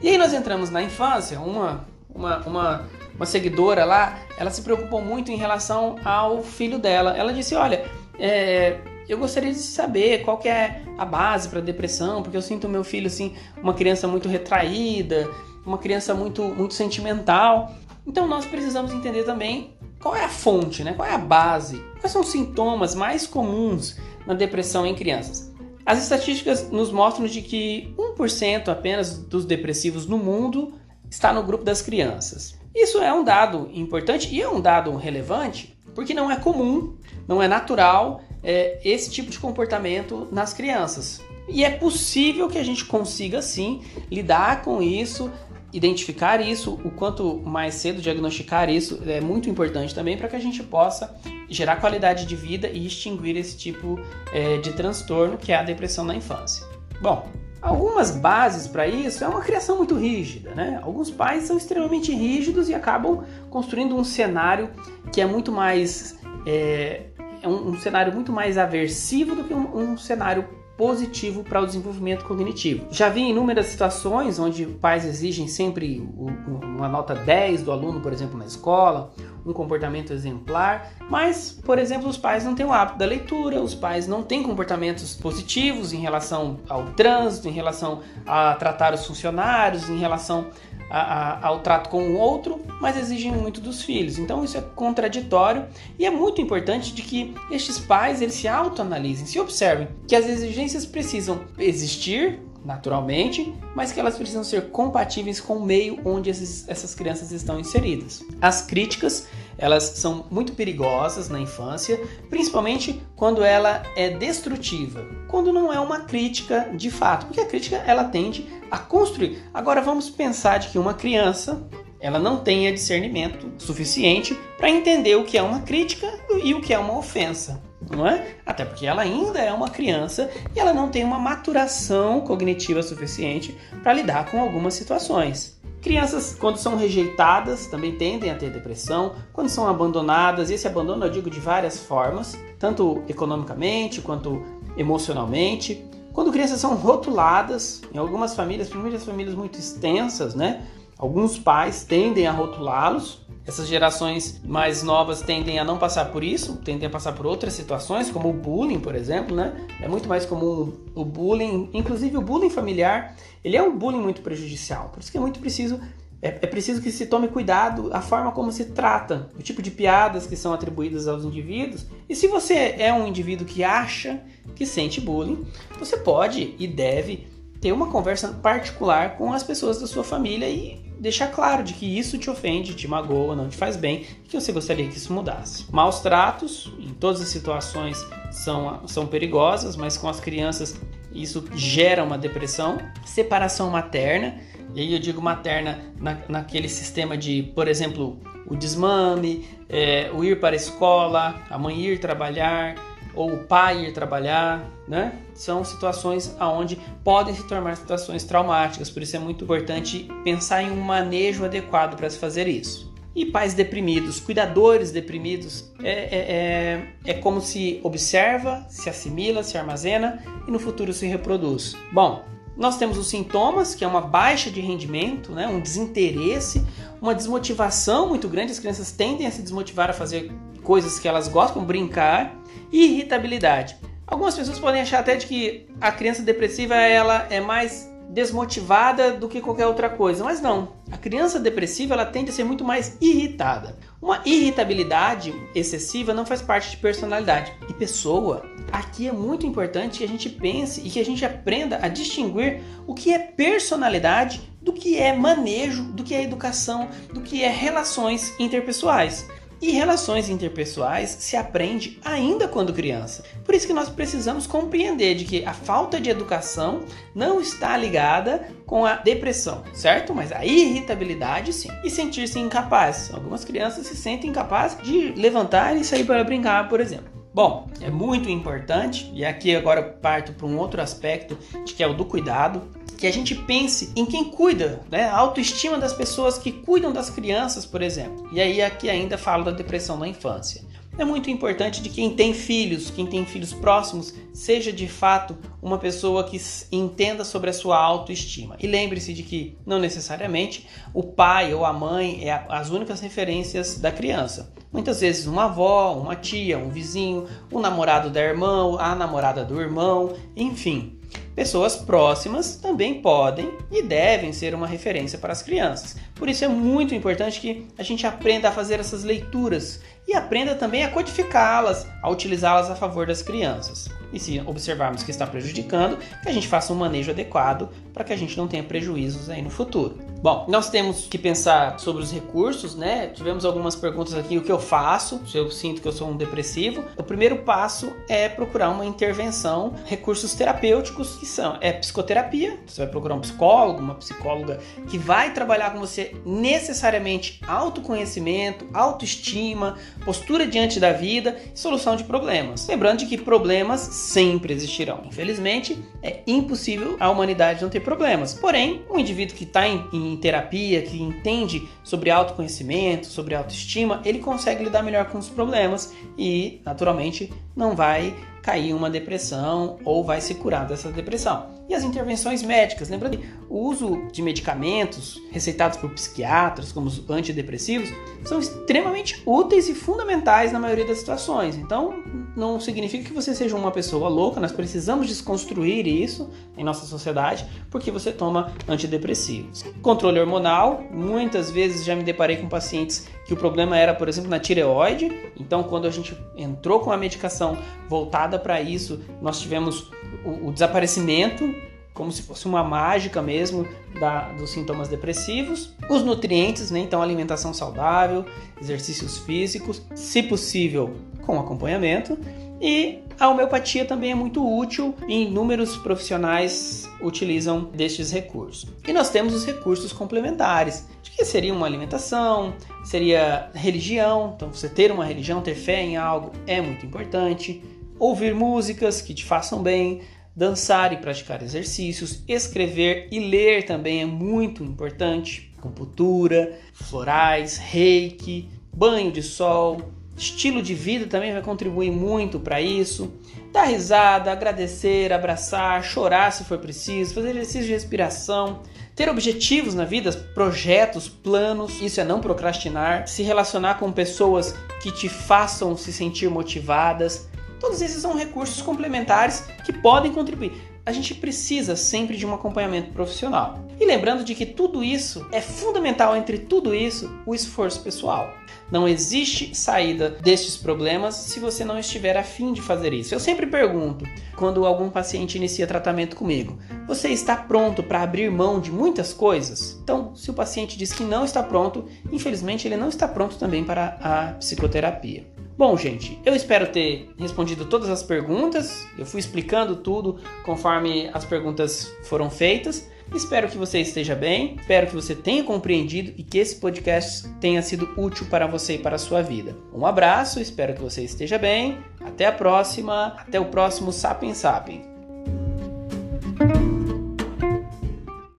E 0.00 0.08
aí 0.08 0.16
nós 0.16 0.32
entramos 0.32 0.70
na 0.70 0.82
infância, 0.82 1.38
uma, 1.40 1.84
uma, 2.08 2.38
uma, 2.38 2.88
uma 3.14 3.26
seguidora 3.26 3.84
lá, 3.84 4.18
ela 4.38 4.50
se 4.50 4.62
preocupou 4.62 5.02
muito 5.02 5.30
em 5.30 5.36
relação 5.36 5.96
ao 6.04 6.42
filho 6.42 6.78
dela. 6.78 7.16
Ela 7.16 7.34
disse, 7.34 7.54
olha, 7.54 7.84
é, 8.18 8.78
eu 9.08 9.18
gostaria 9.18 9.52
de 9.52 9.58
saber 9.58 10.22
qual 10.22 10.38
que 10.38 10.48
é 10.48 10.82
a 10.96 11.04
base 11.04 11.48
para 11.48 11.60
depressão, 11.60 12.22
porque 12.22 12.36
eu 12.36 12.42
sinto 12.42 12.68
meu 12.68 12.84
filho 12.84 13.06
assim, 13.06 13.34
uma 13.62 13.74
criança 13.74 14.08
muito 14.08 14.28
retraída, 14.28 15.28
uma 15.68 15.78
criança 15.78 16.14
muito, 16.14 16.42
muito 16.42 16.74
sentimental. 16.74 17.72
Então 18.06 18.26
nós 18.26 18.46
precisamos 18.46 18.92
entender 18.92 19.24
também 19.24 19.76
qual 20.00 20.16
é 20.16 20.24
a 20.24 20.28
fonte, 20.28 20.82
né? 20.82 20.94
qual 20.94 21.06
é 21.06 21.14
a 21.14 21.18
base, 21.18 21.82
quais 22.00 22.10
são 22.10 22.22
os 22.22 22.28
sintomas 22.28 22.94
mais 22.94 23.26
comuns 23.26 23.96
na 24.26 24.34
depressão 24.34 24.86
em 24.86 24.94
crianças. 24.94 25.52
As 25.84 26.02
estatísticas 26.02 26.70
nos 26.70 26.90
mostram 26.90 27.26
de 27.26 27.42
que 27.42 27.94
1% 27.96 28.68
apenas 28.68 29.18
dos 29.18 29.44
depressivos 29.44 30.06
no 30.06 30.18
mundo 30.18 30.74
está 31.10 31.32
no 31.32 31.42
grupo 31.42 31.64
das 31.64 31.80
crianças. 31.80 32.58
Isso 32.74 32.98
é 32.98 33.12
um 33.12 33.24
dado 33.24 33.70
importante 33.72 34.34
e 34.34 34.40
é 34.40 34.48
um 34.48 34.60
dado 34.60 34.94
relevante 34.96 35.78
porque 35.94 36.14
não 36.14 36.30
é 36.30 36.36
comum, 36.36 36.96
não 37.26 37.42
é 37.42 37.48
natural 37.48 38.22
é, 38.42 38.78
esse 38.84 39.10
tipo 39.10 39.30
de 39.30 39.38
comportamento 39.38 40.28
nas 40.30 40.54
crianças. 40.54 41.20
E 41.48 41.64
é 41.64 41.70
possível 41.70 42.48
que 42.48 42.58
a 42.58 42.62
gente 42.62 42.84
consiga 42.84 43.40
sim 43.40 43.82
lidar 44.10 44.62
com 44.62 44.82
isso 44.82 45.30
identificar 45.72 46.40
isso 46.40 46.80
o 46.84 46.90
quanto 46.90 47.42
mais 47.44 47.74
cedo, 47.74 48.00
diagnosticar 48.00 48.70
isso 48.70 49.02
é 49.06 49.20
muito 49.20 49.50
importante 49.50 49.94
também 49.94 50.16
para 50.16 50.28
que 50.28 50.36
a 50.36 50.40
gente 50.40 50.62
possa 50.62 51.14
gerar 51.48 51.76
qualidade 51.76 52.24
de 52.26 52.36
vida 52.36 52.68
e 52.68 52.86
extinguir 52.86 53.36
esse 53.36 53.56
tipo 53.56 54.00
é, 54.32 54.58
de 54.58 54.72
transtorno 54.72 55.36
que 55.36 55.52
é 55.52 55.56
a 55.56 55.62
depressão 55.62 56.04
na 56.04 56.14
infância. 56.14 56.66
Bom, 57.00 57.28
Algumas 57.60 58.12
bases 58.12 58.68
para 58.68 58.86
isso 58.86 59.24
é 59.24 59.28
uma 59.28 59.40
criação 59.40 59.76
muito 59.78 59.96
rígida, 59.96 60.54
né? 60.54 60.78
Alguns 60.80 61.10
pais 61.10 61.42
são 61.42 61.56
extremamente 61.56 62.14
rígidos 62.14 62.68
e 62.68 62.74
acabam 62.74 63.24
construindo 63.50 63.96
um 63.96 64.04
cenário 64.04 64.70
que 65.12 65.20
é 65.20 65.26
muito 65.26 65.50
mais 65.50 66.16
é, 66.46 67.06
é 67.42 67.48
um, 67.48 67.70
um, 67.70 67.78
cenário 67.78 68.14
muito 68.14 68.32
mais 68.32 68.56
aversivo 68.56 69.34
do 69.34 69.42
que 69.42 69.52
um, 69.52 69.76
um 69.76 69.98
cenário 69.98 70.48
positivo 70.78 71.42
para 71.42 71.60
o 71.60 71.66
desenvolvimento 71.66 72.24
cognitivo. 72.24 72.86
Já 72.92 73.08
vi 73.08 73.28
inúmeras 73.28 73.66
situações 73.66 74.38
onde 74.38 74.64
pais 74.64 75.04
exigem 75.04 75.48
sempre 75.48 76.08
uma 76.16 76.88
nota 76.88 77.16
10 77.16 77.64
do 77.64 77.72
aluno, 77.72 78.00
por 78.00 78.12
exemplo, 78.12 78.38
na 78.38 78.46
escola, 78.46 79.12
um 79.44 79.52
comportamento 79.52 80.12
exemplar, 80.12 80.92
mas, 81.10 81.50
por 81.64 81.78
exemplo, 81.78 82.08
os 82.08 82.16
pais 82.16 82.44
não 82.44 82.54
têm 82.54 82.64
o 82.64 82.72
hábito 82.72 82.98
da 82.98 83.06
leitura, 83.06 83.60
os 83.60 83.74
pais 83.74 84.06
não 84.06 84.22
têm 84.22 84.42
comportamentos 84.42 85.14
positivos 85.16 85.92
em 85.92 85.98
relação 85.98 86.60
ao 86.68 86.84
trânsito, 86.90 87.48
em 87.48 87.52
relação 87.52 88.00
a 88.24 88.54
tratar 88.54 88.94
os 88.94 89.04
funcionários, 89.04 89.88
em 89.88 89.98
relação 89.98 90.46
a, 90.90 91.00
a, 91.00 91.46
ao 91.46 91.60
trato 91.60 91.88
com 91.88 92.10
o 92.10 92.16
outro, 92.16 92.60
mas 92.80 92.96
exigem 92.96 93.32
muito 93.32 93.60
dos 93.60 93.82
filhos. 93.82 94.18
Então 94.18 94.44
isso 94.44 94.56
é 94.56 94.60
contraditório 94.60 95.66
e 95.98 96.06
é 96.06 96.10
muito 96.10 96.40
importante 96.40 96.92
de 96.92 97.02
que 97.02 97.34
estes 97.50 97.78
pais 97.78 98.22
eles 98.22 98.34
se 98.34 98.48
autoanalisem, 98.48 99.26
se 99.26 99.38
observem 99.38 99.88
que 100.06 100.14
as 100.14 100.26
exigências 100.26 100.86
precisam 100.86 101.40
existir 101.58 102.40
naturalmente, 102.64 103.54
mas 103.74 103.92
que 103.92 104.00
elas 104.00 104.16
precisam 104.16 104.44
ser 104.44 104.70
compatíveis 104.70 105.40
com 105.40 105.56
o 105.56 105.64
meio 105.64 106.00
onde 106.04 106.28
esses, 106.28 106.68
essas 106.68 106.94
crianças 106.94 107.30
estão 107.32 107.58
inseridas. 107.58 108.22
As 108.42 108.62
críticas 108.62 109.26
elas 109.58 109.82
são 109.82 110.24
muito 110.30 110.52
perigosas 110.52 111.28
na 111.28 111.40
infância, 111.40 112.00
principalmente 112.30 113.02
quando 113.16 113.42
ela 113.42 113.82
é 113.96 114.08
destrutiva, 114.08 115.04
quando 115.26 115.52
não 115.52 115.72
é 115.72 115.80
uma 115.80 116.00
crítica 116.00 116.70
de 116.74 116.90
fato, 116.90 117.26
porque 117.26 117.40
a 117.40 117.46
crítica 117.46 117.76
ela 117.84 118.04
tende 118.04 118.46
a 118.70 118.78
construir. 118.78 119.42
Agora 119.52 119.82
vamos 119.82 120.08
pensar 120.08 120.58
de 120.58 120.68
que 120.68 120.78
uma 120.78 120.94
criança 120.94 121.68
ela 122.00 122.18
não 122.18 122.38
tenha 122.38 122.72
discernimento 122.72 123.50
suficiente 123.58 124.38
para 124.56 124.70
entender 124.70 125.16
o 125.16 125.24
que 125.24 125.36
é 125.36 125.42
uma 125.42 125.60
crítica 125.60 126.06
e 126.42 126.54
o 126.54 126.60
que 126.60 126.72
é 126.72 126.78
uma 126.78 126.96
ofensa, 126.96 127.60
não 127.90 128.06
é? 128.06 128.36
Até 128.46 128.64
porque 128.64 128.86
ela 128.86 129.02
ainda 129.02 129.40
é 129.40 129.52
uma 129.52 129.68
criança 129.68 130.30
e 130.54 130.60
ela 130.60 130.72
não 130.72 130.88
tem 130.88 131.02
uma 131.02 131.18
maturação 131.18 132.20
cognitiva 132.20 132.82
suficiente 132.82 133.56
para 133.82 133.92
lidar 133.92 134.30
com 134.30 134.40
algumas 134.40 134.74
situações. 134.74 135.57
Crianças, 135.80 136.36
quando 136.38 136.56
são 136.56 136.76
rejeitadas, 136.76 137.66
também 137.66 137.96
tendem 137.96 138.30
a 138.30 138.34
ter 138.34 138.50
depressão. 138.50 139.14
Quando 139.32 139.48
são 139.48 139.68
abandonadas, 139.68 140.50
e 140.50 140.54
esse 140.54 140.66
abandono 140.66 141.06
eu 141.06 141.10
digo 141.10 141.30
de 141.30 141.38
várias 141.38 141.78
formas, 141.78 142.36
tanto 142.58 143.02
economicamente 143.08 144.00
quanto 144.00 144.42
emocionalmente. 144.76 145.84
Quando 146.12 146.32
crianças 146.32 146.60
são 146.60 146.74
rotuladas, 146.74 147.80
em 147.94 147.98
algumas 147.98 148.34
famílias, 148.34 148.68
principalmente 148.68 148.96
as 148.96 149.04
famílias 149.04 149.34
muito 149.36 149.58
extensas, 149.58 150.34
né? 150.34 150.66
Alguns 150.98 151.38
pais 151.38 151.84
tendem 151.84 152.26
a 152.26 152.32
rotulá-los. 152.32 153.24
Essas 153.48 153.66
gerações 153.66 154.42
mais 154.44 154.82
novas 154.82 155.22
tendem 155.22 155.58
a 155.58 155.64
não 155.64 155.78
passar 155.78 156.12
por 156.12 156.22
isso, 156.22 156.56
tendem 156.58 156.86
a 156.86 156.90
passar 156.90 157.14
por 157.14 157.24
outras 157.24 157.54
situações, 157.54 158.10
como 158.10 158.28
o 158.28 158.32
bullying, 158.34 158.78
por 158.78 158.94
exemplo, 158.94 159.34
né? 159.34 159.66
É 159.80 159.88
muito 159.88 160.06
mais 160.06 160.26
comum 160.26 160.74
o 160.94 161.02
bullying, 161.02 161.70
inclusive 161.72 162.14
o 162.18 162.20
bullying 162.20 162.50
familiar, 162.50 163.16
ele 163.42 163.56
é 163.56 163.62
um 163.62 163.74
bullying 163.74 164.02
muito 164.02 164.20
prejudicial. 164.20 164.90
Por 164.90 165.00
isso 165.00 165.10
que 165.10 165.16
é 165.16 165.20
muito 165.20 165.40
preciso 165.40 165.80
é, 166.20 166.28
é, 166.28 166.46
preciso 166.46 166.82
que 166.82 166.90
se 166.90 167.06
tome 167.06 167.28
cuidado 167.28 167.88
a 167.90 168.02
forma 168.02 168.32
como 168.32 168.52
se 168.52 168.66
trata, 168.66 169.30
o 169.38 169.42
tipo 169.42 169.62
de 169.62 169.70
piadas 169.70 170.26
que 170.26 170.36
são 170.36 170.52
atribuídas 170.52 171.08
aos 171.08 171.24
indivíduos. 171.24 171.86
E 172.06 172.14
se 172.14 172.28
você 172.28 172.74
é 172.76 172.92
um 172.92 173.06
indivíduo 173.06 173.46
que 173.46 173.64
acha 173.64 174.20
que 174.54 174.66
sente 174.66 175.00
bullying, 175.00 175.46
você 175.78 175.96
pode 175.96 176.54
e 176.58 176.66
deve 176.66 177.26
ter 177.62 177.72
uma 177.72 177.86
conversa 177.86 178.28
particular 178.28 179.16
com 179.16 179.32
as 179.32 179.42
pessoas 179.42 179.80
da 179.80 179.86
sua 179.86 180.04
família 180.04 180.50
e 180.50 180.87
deixar 180.98 181.28
claro 181.28 181.62
de 181.62 181.74
que 181.74 181.86
isso 181.86 182.18
te 182.18 182.28
ofende, 182.28 182.74
te 182.74 182.88
magoa, 182.88 183.36
não 183.36 183.48
te 183.48 183.56
faz 183.56 183.76
bem 183.76 184.06
e 184.24 184.28
que 184.28 184.40
você 184.40 184.52
gostaria 184.52 184.88
que 184.88 184.96
isso 184.96 185.12
mudasse. 185.12 185.66
Maus 185.72 186.00
tratos, 186.00 186.72
em 186.78 186.92
todas 186.94 187.20
as 187.20 187.28
situações, 187.28 187.98
são, 188.30 188.86
são 188.86 189.06
perigosas, 189.06 189.76
mas 189.76 189.96
com 189.96 190.08
as 190.08 190.20
crianças 190.20 190.80
isso 191.12 191.44
gera 191.54 192.04
uma 192.04 192.18
depressão. 192.18 192.78
Separação 193.04 193.70
materna, 193.70 194.38
e 194.74 194.80
aí 194.80 194.92
eu 194.92 194.98
digo 194.98 195.22
materna 195.22 195.80
na, 195.98 196.18
naquele 196.28 196.68
sistema 196.68 197.16
de, 197.16 197.42
por 197.54 197.68
exemplo, 197.68 198.18
o 198.46 198.56
desmame, 198.56 199.46
é, 199.68 200.10
o 200.12 200.24
ir 200.24 200.40
para 200.40 200.54
a 200.54 200.56
escola, 200.56 201.42
a 201.50 201.58
mãe 201.58 201.80
ir 201.80 201.98
trabalhar, 201.98 202.74
ou 203.18 203.34
o 203.34 203.38
pai 203.38 203.86
ir 203.86 203.92
trabalhar, 203.92 204.64
né? 204.86 205.12
São 205.34 205.64
situações 205.64 206.36
aonde 206.38 206.78
podem 207.02 207.34
se 207.34 207.42
tornar 207.48 207.76
situações 207.76 208.22
traumáticas, 208.22 208.88
por 208.88 209.02
isso 209.02 209.16
é 209.16 209.18
muito 209.18 209.42
importante 209.42 210.08
pensar 210.22 210.62
em 210.62 210.70
um 210.70 210.80
manejo 210.80 211.44
adequado 211.44 211.96
para 211.96 212.08
se 212.08 212.16
fazer 212.16 212.46
isso. 212.46 212.94
E 213.16 213.26
pais 213.26 213.54
deprimidos, 213.54 214.20
cuidadores 214.20 214.92
deprimidos, 214.92 215.68
é, 215.82 215.90
é, 215.90 217.06
é, 217.06 217.10
é 217.10 217.14
como 217.14 217.40
se 217.40 217.80
observa, 217.82 218.64
se 218.68 218.88
assimila, 218.88 219.42
se 219.42 219.58
armazena 219.58 220.22
e 220.46 220.50
no 220.52 220.60
futuro 220.60 220.92
se 220.92 221.04
reproduz. 221.04 221.74
Bom, 221.92 222.22
nós 222.56 222.78
temos 222.78 222.96
os 222.96 223.08
sintomas, 223.08 223.74
que 223.74 223.84
é 223.84 223.88
uma 223.88 224.00
baixa 224.00 224.48
de 224.48 224.60
rendimento, 224.60 225.32
né, 225.32 225.48
um 225.48 225.58
desinteresse, 225.58 226.64
uma 227.02 227.16
desmotivação 227.16 228.08
muito 228.08 228.28
grande. 228.28 228.52
As 228.52 228.60
crianças 228.60 228.92
tendem 228.92 229.26
a 229.26 229.30
se 229.32 229.42
desmotivar 229.42 229.90
a 229.90 229.92
fazer 229.92 230.30
coisas 230.62 231.00
que 231.00 231.08
elas 231.08 231.26
gostam, 231.26 231.64
brincar, 231.64 232.37
irritabilidade. 232.72 233.76
Algumas 234.06 234.34
pessoas 234.34 234.58
podem 234.58 234.80
achar 234.80 235.00
até 235.00 235.16
de 235.16 235.26
que 235.26 235.66
a 235.80 235.92
criança 235.92 236.22
depressiva 236.22 236.74
ela 236.74 237.26
é 237.30 237.40
mais 237.40 237.88
desmotivada 238.08 239.12
do 239.12 239.28
que 239.28 239.40
qualquer 239.40 239.66
outra 239.66 239.88
coisa, 239.88 240.24
mas 240.24 240.40
não. 240.40 240.72
A 240.90 240.96
criança 240.96 241.38
depressiva 241.38 241.94
ela 241.94 242.06
tende 242.06 242.30
a 242.30 242.32
ser 242.32 242.44
muito 242.44 242.64
mais 242.64 242.96
irritada. 243.00 243.76
Uma 244.00 244.22
irritabilidade 244.24 245.34
excessiva 245.54 246.14
não 246.14 246.24
faz 246.24 246.40
parte 246.40 246.70
de 246.70 246.78
personalidade. 246.78 247.52
E 247.68 247.74
pessoa, 247.74 248.46
aqui 248.72 249.06
é 249.06 249.12
muito 249.12 249.46
importante 249.46 249.98
que 249.98 250.04
a 250.04 250.08
gente 250.08 250.30
pense 250.30 250.80
e 250.80 250.88
que 250.88 250.98
a 250.98 251.04
gente 251.04 251.24
aprenda 251.24 251.78
a 251.82 251.88
distinguir 251.88 252.62
o 252.86 252.94
que 252.94 253.12
é 253.12 253.18
personalidade 253.18 254.40
do 254.62 254.72
que 254.72 254.98
é 254.98 255.14
manejo, 255.14 255.84
do 255.84 256.02
que 256.02 256.14
é 256.14 256.22
educação, 256.22 256.88
do 257.12 257.20
que 257.20 257.44
é 257.44 257.50
relações 257.50 258.34
interpessoais. 258.38 259.28
E 259.60 259.70
relações 259.70 260.28
interpessoais 260.28 261.10
se 261.18 261.36
aprende 261.36 261.98
ainda 262.04 262.46
quando 262.46 262.72
criança. 262.72 263.24
Por 263.44 263.54
isso 263.54 263.66
que 263.66 263.72
nós 263.72 263.88
precisamos 263.88 264.46
compreender 264.46 265.14
de 265.16 265.24
que 265.24 265.44
a 265.44 265.52
falta 265.52 266.00
de 266.00 266.08
educação 266.08 266.82
não 267.14 267.40
está 267.40 267.76
ligada 267.76 268.48
com 268.64 268.86
a 268.86 268.94
depressão, 268.94 269.64
certo? 269.72 270.14
Mas 270.14 270.30
a 270.30 270.44
irritabilidade 270.44 271.52
sim. 271.52 271.70
E 271.82 271.90
sentir-se 271.90 272.38
incapaz. 272.38 273.10
Algumas 273.12 273.44
crianças 273.44 273.86
se 273.86 273.96
sentem 273.96 274.30
incapazes 274.30 274.80
de 274.82 275.12
levantar 275.16 275.76
e 275.76 275.84
sair 275.84 276.04
para 276.04 276.22
brincar, 276.22 276.68
por 276.68 276.80
exemplo. 276.80 277.17
Bom, 277.32 277.68
é 277.80 277.90
muito 277.90 278.28
importante, 278.28 279.10
e 279.14 279.24
aqui 279.24 279.54
agora 279.54 279.82
parto 279.82 280.32
para 280.32 280.46
um 280.46 280.58
outro 280.58 280.80
aspecto, 280.80 281.36
que 281.64 281.82
é 281.82 281.86
o 281.86 281.94
do 281.94 282.04
cuidado 282.04 282.62
que 282.98 283.06
a 283.06 283.12
gente 283.12 283.32
pense 283.32 283.92
em 283.94 284.04
quem 284.04 284.24
cuida, 284.24 284.80
né? 284.90 285.04
A 285.04 285.16
autoestima 285.16 285.78
das 285.78 285.92
pessoas 285.92 286.36
que 286.36 286.50
cuidam 286.50 286.92
das 286.92 287.08
crianças, 287.08 287.64
por 287.64 287.80
exemplo. 287.80 288.28
E 288.32 288.40
aí 288.40 288.60
aqui 288.60 288.90
ainda 288.90 289.16
falo 289.16 289.44
da 289.44 289.52
depressão 289.52 289.96
na 289.96 290.08
infância. 290.08 290.62
É 290.98 291.04
muito 291.04 291.30
importante 291.30 291.80
de 291.80 291.88
quem 291.90 292.10
tem 292.10 292.34
filhos, 292.34 292.90
quem 292.90 293.06
tem 293.06 293.24
filhos 293.24 293.54
próximos, 293.54 294.12
seja 294.32 294.72
de 294.72 294.88
fato 294.88 295.38
uma 295.62 295.78
pessoa 295.78 296.24
que 296.24 296.40
entenda 296.72 297.22
sobre 297.22 297.50
a 297.50 297.52
sua 297.52 297.78
autoestima. 297.78 298.56
E 298.58 298.66
lembre-se 298.66 299.14
de 299.14 299.22
que 299.22 299.56
não 299.64 299.78
necessariamente 299.78 300.66
o 300.92 301.04
pai 301.04 301.54
ou 301.54 301.64
a 301.64 301.72
mãe 301.72 302.28
é 302.28 302.44
as 302.48 302.70
únicas 302.70 302.98
referências 302.98 303.78
da 303.78 303.92
criança. 303.92 304.52
Muitas 304.72 305.00
vezes 305.00 305.28
uma 305.28 305.44
avó, 305.44 305.96
uma 305.96 306.16
tia, 306.16 306.58
um 306.58 306.68
vizinho, 306.68 307.28
o 307.52 307.60
namorado 307.60 308.10
da 308.10 308.20
irmã, 308.20 308.76
a 308.80 308.92
namorada 308.96 309.44
do 309.44 309.60
irmão, 309.60 310.14
enfim. 310.36 310.98
Pessoas 311.34 311.76
próximas 311.76 312.56
também 312.56 313.00
podem 313.00 313.48
e 313.70 313.80
devem 313.80 314.32
ser 314.32 314.52
uma 314.52 314.66
referência 314.66 315.16
para 315.18 315.32
as 315.32 315.40
crianças. 315.40 315.96
Por 316.16 316.28
isso 316.28 316.44
é 316.44 316.48
muito 316.48 316.96
importante 316.96 317.40
que 317.40 317.64
a 317.78 317.84
gente 317.84 318.04
aprenda 318.04 318.48
a 318.48 318.52
fazer 318.52 318.80
essas 318.80 319.04
leituras 319.04 319.80
e 320.08 320.14
aprenda 320.14 320.54
também 320.54 320.82
a 320.82 320.90
codificá-las, 320.90 321.86
a 322.02 322.10
utilizá-las 322.10 322.70
a 322.70 322.76
favor 322.76 323.06
das 323.06 323.22
crianças. 323.22 323.88
E 324.12 324.18
se 324.18 324.40
observarmos 324.46 325.02
que 325.02 325.10
está 325.10 325.26
prejudicando, 325.26 325.98
que 326.22 326.28
a 326.28 326.32
gente 326.32 326.48
faça 326.48 326.72
um 326.72 326.76
manejo 326.76 327.10
adequado 327.10 327.68
para 327.92 328.04
que 328.04 328.12
a 328.12 328.16
gente 328.16 328.36
não 328.38 328.48
tenha 328.48 328.62
prejuízos 328.62 329.28
aí 329.28 329.42
no 329.42 329.50
futuro. 329.50 329.98
Bom, 330.20 330.46
nós 330.48 330.68
temos 330.68 331.06
que 331.06 331.16
pensar 331.16 331.78
sobre 331.78 332.02
os 332.02 332.12
recursos, 332.12 332.74
né? 332.74 333.08
Tivemos 333.08 333.44
algumas 333.44 333.76
perguntas 333.76 334.14
aqui, 334.14 334.36
o 334.36 334.42
que 334.42 334.50
eu 334.50 334.58
faço 334.58 335.20
se 335.26 335.36
eu 335.36 335.48
sinto 335.50 335.80
que 335.80 335.86
eu 335.86 335.92
sou 335.92 336.08
um 336.08 336.16
depressivo. 336.16 336.82
O 336.96 337.04
primeiro 337.04 337.38
passo 337.38 337.92
é 338.08 338.28
procurar 338.28 338.70
uma 338.70 338.84
intervenção, 338.84 339.74
recursos 339.84 340.34
terapêuticos 340.34 341.16
que 341.16 341.26
são 341.26 341.56
é 341.60 341.72
psicoterapia. 341.72 342.58
Você 342.66 342.82
vai 342.82 342.90
procurar 342.90 343.14
um 343.14 343.20
psicólogo, 343.20 343.80
uma 343.80 343.94
psicóloga 343.94 344.58
que 344.88 344.98
vai 344.98 345.32
trabalhar 345.32 345.70
com 345.70 345.78
você 345.78 346.16
necessariamente 346.26 347.40
autoconhecimento, 347.46 348.66
autoestima, 348.74 349.76
postura 350.04 350.46
diante 350.46 350.80
da 350.80 350.92
vida 350.92 351.36
solução 351.54 351.96
de 351.98 352.04
problemas. 352.04 352.66
Lembrando 352.66 353.00
de 353.00 353.06
que 353.06 353.18
problemas 353.18 353.80
sempre 353.80 354.52
existirão. 354.54 355.02
Infelizmente, 355.06 355.78
é 356.02 356.20
impossível 356.26 356.96
a 356.98 357.10
humanidade 357.10 357.62
não 357.62 357.68
ter 357.68 357.80
problemas. 357.80 358.32
Porém, 358.32 358.82
um 358.90 358.98
indivíduo 358.98 359.36
que 359.36 359.44
está 359.44 359.68
em, 359.68 359.84
em 359.92 360.16
terapia, 360.16 360.82
que 360.82 361.00
entende 361.00 361.68
sobre 361.84 362.10
autoconhecimento, 362.10 363.06
sobre 363.06 363.34
autoestima, 363.34 364.00
ele 364.04 364.20
consegue 364.20 364.64
lidar 364.64 364.82
melhor 364.82 365.06
com 365.06 365.18
os 365.18 365.28
problemas 365.28 365.94
e, 366.16 366.60
naturalmente, 366.64 367.32
não 367.54 367.76
vai 367.76 368.14
cair 368.42 368.72
uma 368.72 368.88
depressão 368.88 369.78
ou 369.84 370.02
vai 370.02 370.20
se 370.20 370.34
curar 370.34 370.66
dessa 370.66 370.90
depressão. 370.90 371.57
E 371.68 371.74
as 371.74 371.84
intervenções 371.84 372.42
médicas, 372.42 372.88
lembrando 372.88 373.18
que 373.18 373.28
o 373.48 373.58
uso 373.58 374.08
de 374.10 374.22
medicamentos 374.22 375.20
receitados 375.30 375.76
por 375.76 375.90
psiquiatras, 375.90 376.72
como 376.72 376.86
os 376.86 377.08
antidepressivos, 377.10 377.90
são 378.24 378.38
extremamente 378.38 379.22
úteis 379.26 379.68
e 379.68 379.74
fundamentais 379.74 380.50
na 380.50 380.58
maioria 380.58 380.86
das 380.86 380.98
situações. 380.98 381.56
Então, 381.56 382.02
não 382.34 382.58
significa 382.58 383.04
que 383.04 383.12
você 383.12 383.34
seja 383.34 383.54
uma 383.54 383.70
pessoa 383.70 384.08
louca, 384.08 384.40
nós 384.40 384.52
precisamos 384.52 385.08
desconstruir 385.08 385.86
isso 385.86 386.30
em 386.56 386.64
nossa 386.64 386.86
sociedade 386.86 387.46
porque 387.70 387.90
você 387.90 388.12
toma 388.12 388.52
antidepressivos. 388.66 389.62
Controle 389.82 390.20
hormonal, 390.20 390.84
muitas 390.90 391.50
vezes 391.50 391.84
já 391.84 391.94
me 391.94 392.02
deparei 392.02 392.36
com 392.36 392.48
pacientes 392.48 393.06
que 393.26 393.34
o 393.34 393.36
problema 393.36 393.76
era, 393.76 393.92
por 393.92 394.08
exemplo, 394.08 394.30
na 394.30 394.38
tireoide. 394.38 395.32
Então, 395.38 395.62
quando 395.62 395.86
a 395.86 395.90
gente 395.90 396.16
entrou 396.34 396.80
com 396.80 396.90
a 396.90 396.96
medicação 396.96 397.58
voltada 397.86 398.38
para 398.38 398.60
isso, 398.62 399.00
nós 399.20 399.38
tivemos 399.38 399.90
o, 400.24 400.48
o, 400.48 400.52
desaparecimento, 400.52 401.54
como 401.94 402.12
se 402.12 402.22
fosse 402.22 402.46
uma 402.46 402.62
mágica 402.62 403.20
mesmo, 403.20 403.66
da, 403.98 404.28
dos 404.32 404.50
sintomas 404.50 404.88
depressivos. 404.88 405.74
Os 405.88 406.02
nutrientes, 406.04 406.70
né? 406.70 406.80
Então, 406.80 407.02
alimentação 407.02 407.52
saudável, 407.52 408.24
exercícios 408.60 409.18
físicos, 409.18 409.82
se 409.94 410.22
possível, 410.22 410.94
com 411.24 411.38
acompanhamento. 411.38 412.18
E 412.60 413.00
a 413.18 413.28
homeopatia 413.28 413.84
também 413.84 414.12
é 414.12 414.14
muito 414.14 414.44
útil 414.46 414.94
e 415.06 415.24
inúmeros 415.24 415.76
profissionais 415.76 416.88
utilizam 417.00 417.64
destes 417.64 418.10
recursos. 418.10 418.68
E 418.86 418.92
nós 418.92 419.10
temos 419.10 419.34
os 419.34 419.44
recursos 419.44 419.92
complementares, 419.92 420.86
que 421.02 421.24
seria 421.24 421.52
uma 421.52 421.66
alimentação, 421.66 422.54
seria 422.84 423.50
religião. 423.52 424.34
Então, 424.36 424.52
você 424.52 424.68
ter 424.68 424.92
uma 424.92 425.04
religião, 425.04 425.40
ter 425.40 425.56
fé 425.56 425.82
em 425.82 425.96
algo 425.96 426.30
é 426.46 426.60
muito 426.60 426.86
importante. 426.86 427.60
Ouvir 427.98 428.32
músicas 428.34 429.02
que 429.02 429.12
te 429.12 429.24
façam 429.24 429.60
bem, 429.60 430.02
dançar 430.34 430.92
e 430.92 430.98
praticar 430.98 431.42
exercícios, 431.42 432.22
escrever 432.28 433.08
e 433.10 433.18
ler 433.18 433.64
também 433.64 434.02
é 434.02 434.06
muito 434.06 434.62
importante. 434.62 435.52
Acupuntura, 435.58 436.56
florais, 436.72 437.56
reiki, 437.56 438.48
banho 438.72 439.10
de 439.10 439.20
sol, 439.20 439.82
estilo 440.16 440.62
de 440.62 440.74
vida 440.74 441.06
também 441.06 441.32
vai 441.32 441.42
contribuir 441.42 441.90
muito 441.90 442.38
para 442.38 442.60
isso. 442.60 443.12
Dar 443.52 443.64
risada, 443.64 444.30
agradecer, 444.30 445.12
abraçar, 445.12 445.82
chorar 445.82 446.32
se 446.32 446.44
for 446.44 446.58
preciso, 446.58 447.14
fazer 447.14 447.30
exercício 447.30 447.64
de 447.64 447.72
respiração, 447.72 448.60
ter 448.94 449.08
objetivos 449.08 449.74
na 449.74 449.84
vida, 449.84 450.12
projetos, 450.34 451.08
planos, 451.08 451.80
isso 451.80 452.00
é 452.00 452.04
não 452.04 452.20
procrastinar, 452.20 453.08
se 453.08 453.22
relacionar 453.22 453.74
com 453.74 453.90
pessoas 453.90 454.54
que 454.82 454.92
te 454.92 455.08
façam 455.08 455.76
se 455.76 455.92
sentir 455.92 456.28
motivadas. 456.28 457.27
Todos 457.60 457.82
esses 457.82 458.00
são 458.00 458.16
recursos 458.16 458.62
complementares 458.62 459.44
que 459.64 459.72
podem 459.72 460.12
contribuir. 460.12 460.52
A 460.86 460.92
gente 460.92 461.14
precisa 461.14 461.76
sempre 461.76 462.16
de 462.16 462.24
um 462.24 462.32
acompanhamento 462.32 462.92
profissional. 462.92 463.62
E 463.78 463.84
lembrando 463.84 464.24
de 464.24 464.34
que 464.34 464.46
tudo 464.46 464.82
isso 464.82 465.26
é 465.30 465.40
fundamental 465.40 466.16
entre 466.16 466.38
tudo 466.38 466.74
isso 466.74 467.12
o 467.26 467.34
esforço 467.34 467.82
pessoal. 467.82 468.32
Não 468.70 468.88
existe 468.88 469.54
saída 469.54 470.08
destes 470.08 470.56
problemas 470.56 471.14
se 471.14 471.40
você 471.40 471.62
não 471.62 471.78
estiver 471.78 472.16
afim 472.16 472.54
de 472.54 472.62
fazer 472.62 472.94
isso. 472.94 473.14
Eu 473.14 473.20
sempre 473.20 473.46
pergunto, 473.46 474.06
quando 474.34 474.64
algum 474.64 474.88
paciente 474.88 475.36
inicia 475.36 475.66
tratamento 475.66 476.16
comigo, 476.16 476.58
você 476.86 477.08
está 477.10 477.36
pronto 477.36 477.82
para 477.82 478.02
abrir 478.02 478.30
mão 478.30 478.58
de 478.58 478.72
muitas 478.72 479.12
coisas? 479.12 479.78
Então, 479.82 480.16
se 480.16 480.30
o 480.30 480.34
paciente 480.34 480.78
diz 480.78 480.90
que 480.90 481.04
não 481.04 481.24
está 481.24 481.42
pronto, 481.42 481.84
infelizmente 482.10 482.66
ele 482.66 482.78
não 482.78 482.88
está 482.88 483.06
pronto 483.06 483.36
também 483.36 483.62
para 483.62 483.98
a 484.00 484.32
psicoterapia. 484.38 485.37
Bom, 485.58 485.76
gente, 485.76 486.16
eu 486.24 486.36
espero 486.36 486.68
ter 486.68 487.10
respondido 487.18 487.64
todas 487.64 487.90
as 487.90 488.00
perguntas. 488.00 488.86
Eu 488.96 489.04
fui 489.04 489.18
explicando 489.18 489.74
tudo 489.74 490.20
conforme 490.44 491.10
as 491.12 491.24
perguntas 491.24 491.92
foram 492.04 492.30
feitas. 492.30 492.88
Espero 493.12 493.48
que 493.48 493.58
você 493.58 493.80
esteja 493.80 494.14
bem, 494.14 494.54
espero 494.60 494.86
que 494.86 494.94
você 494.94 495.16
tenha 495.16 495.42
compreendido 495.42 496.12
e 496.16 496.22
que 496.22 496.38
esse 496.38 496.56
podcast 496.56 497.28
tenha 497.40 497.60
sido 497.60 497.88
útil 497.96 498.26
para 498.30 498.46
você 498.46 498.74
e 498.74 498.78
para 498.78 498.94
a 498.94 498.98
sua 498.98 499.20
vida. 499.20 499.56
Um 499.74 499.84
abraço, 499.84 500.40
espero 500.40 500.74
que 500.74 500.82
você 500.82 501.02
esteja 501.02 501.38
bem. 501.38 501.78
Até 502.00 502.26
a 502.26 502.32
próxima, 502.32 503.16
até 503.18 503.40
o 503.40 503.46
próximo 503.46 503.90
Sapiens 503.90 504.36
Sapiens. 504.36 504.97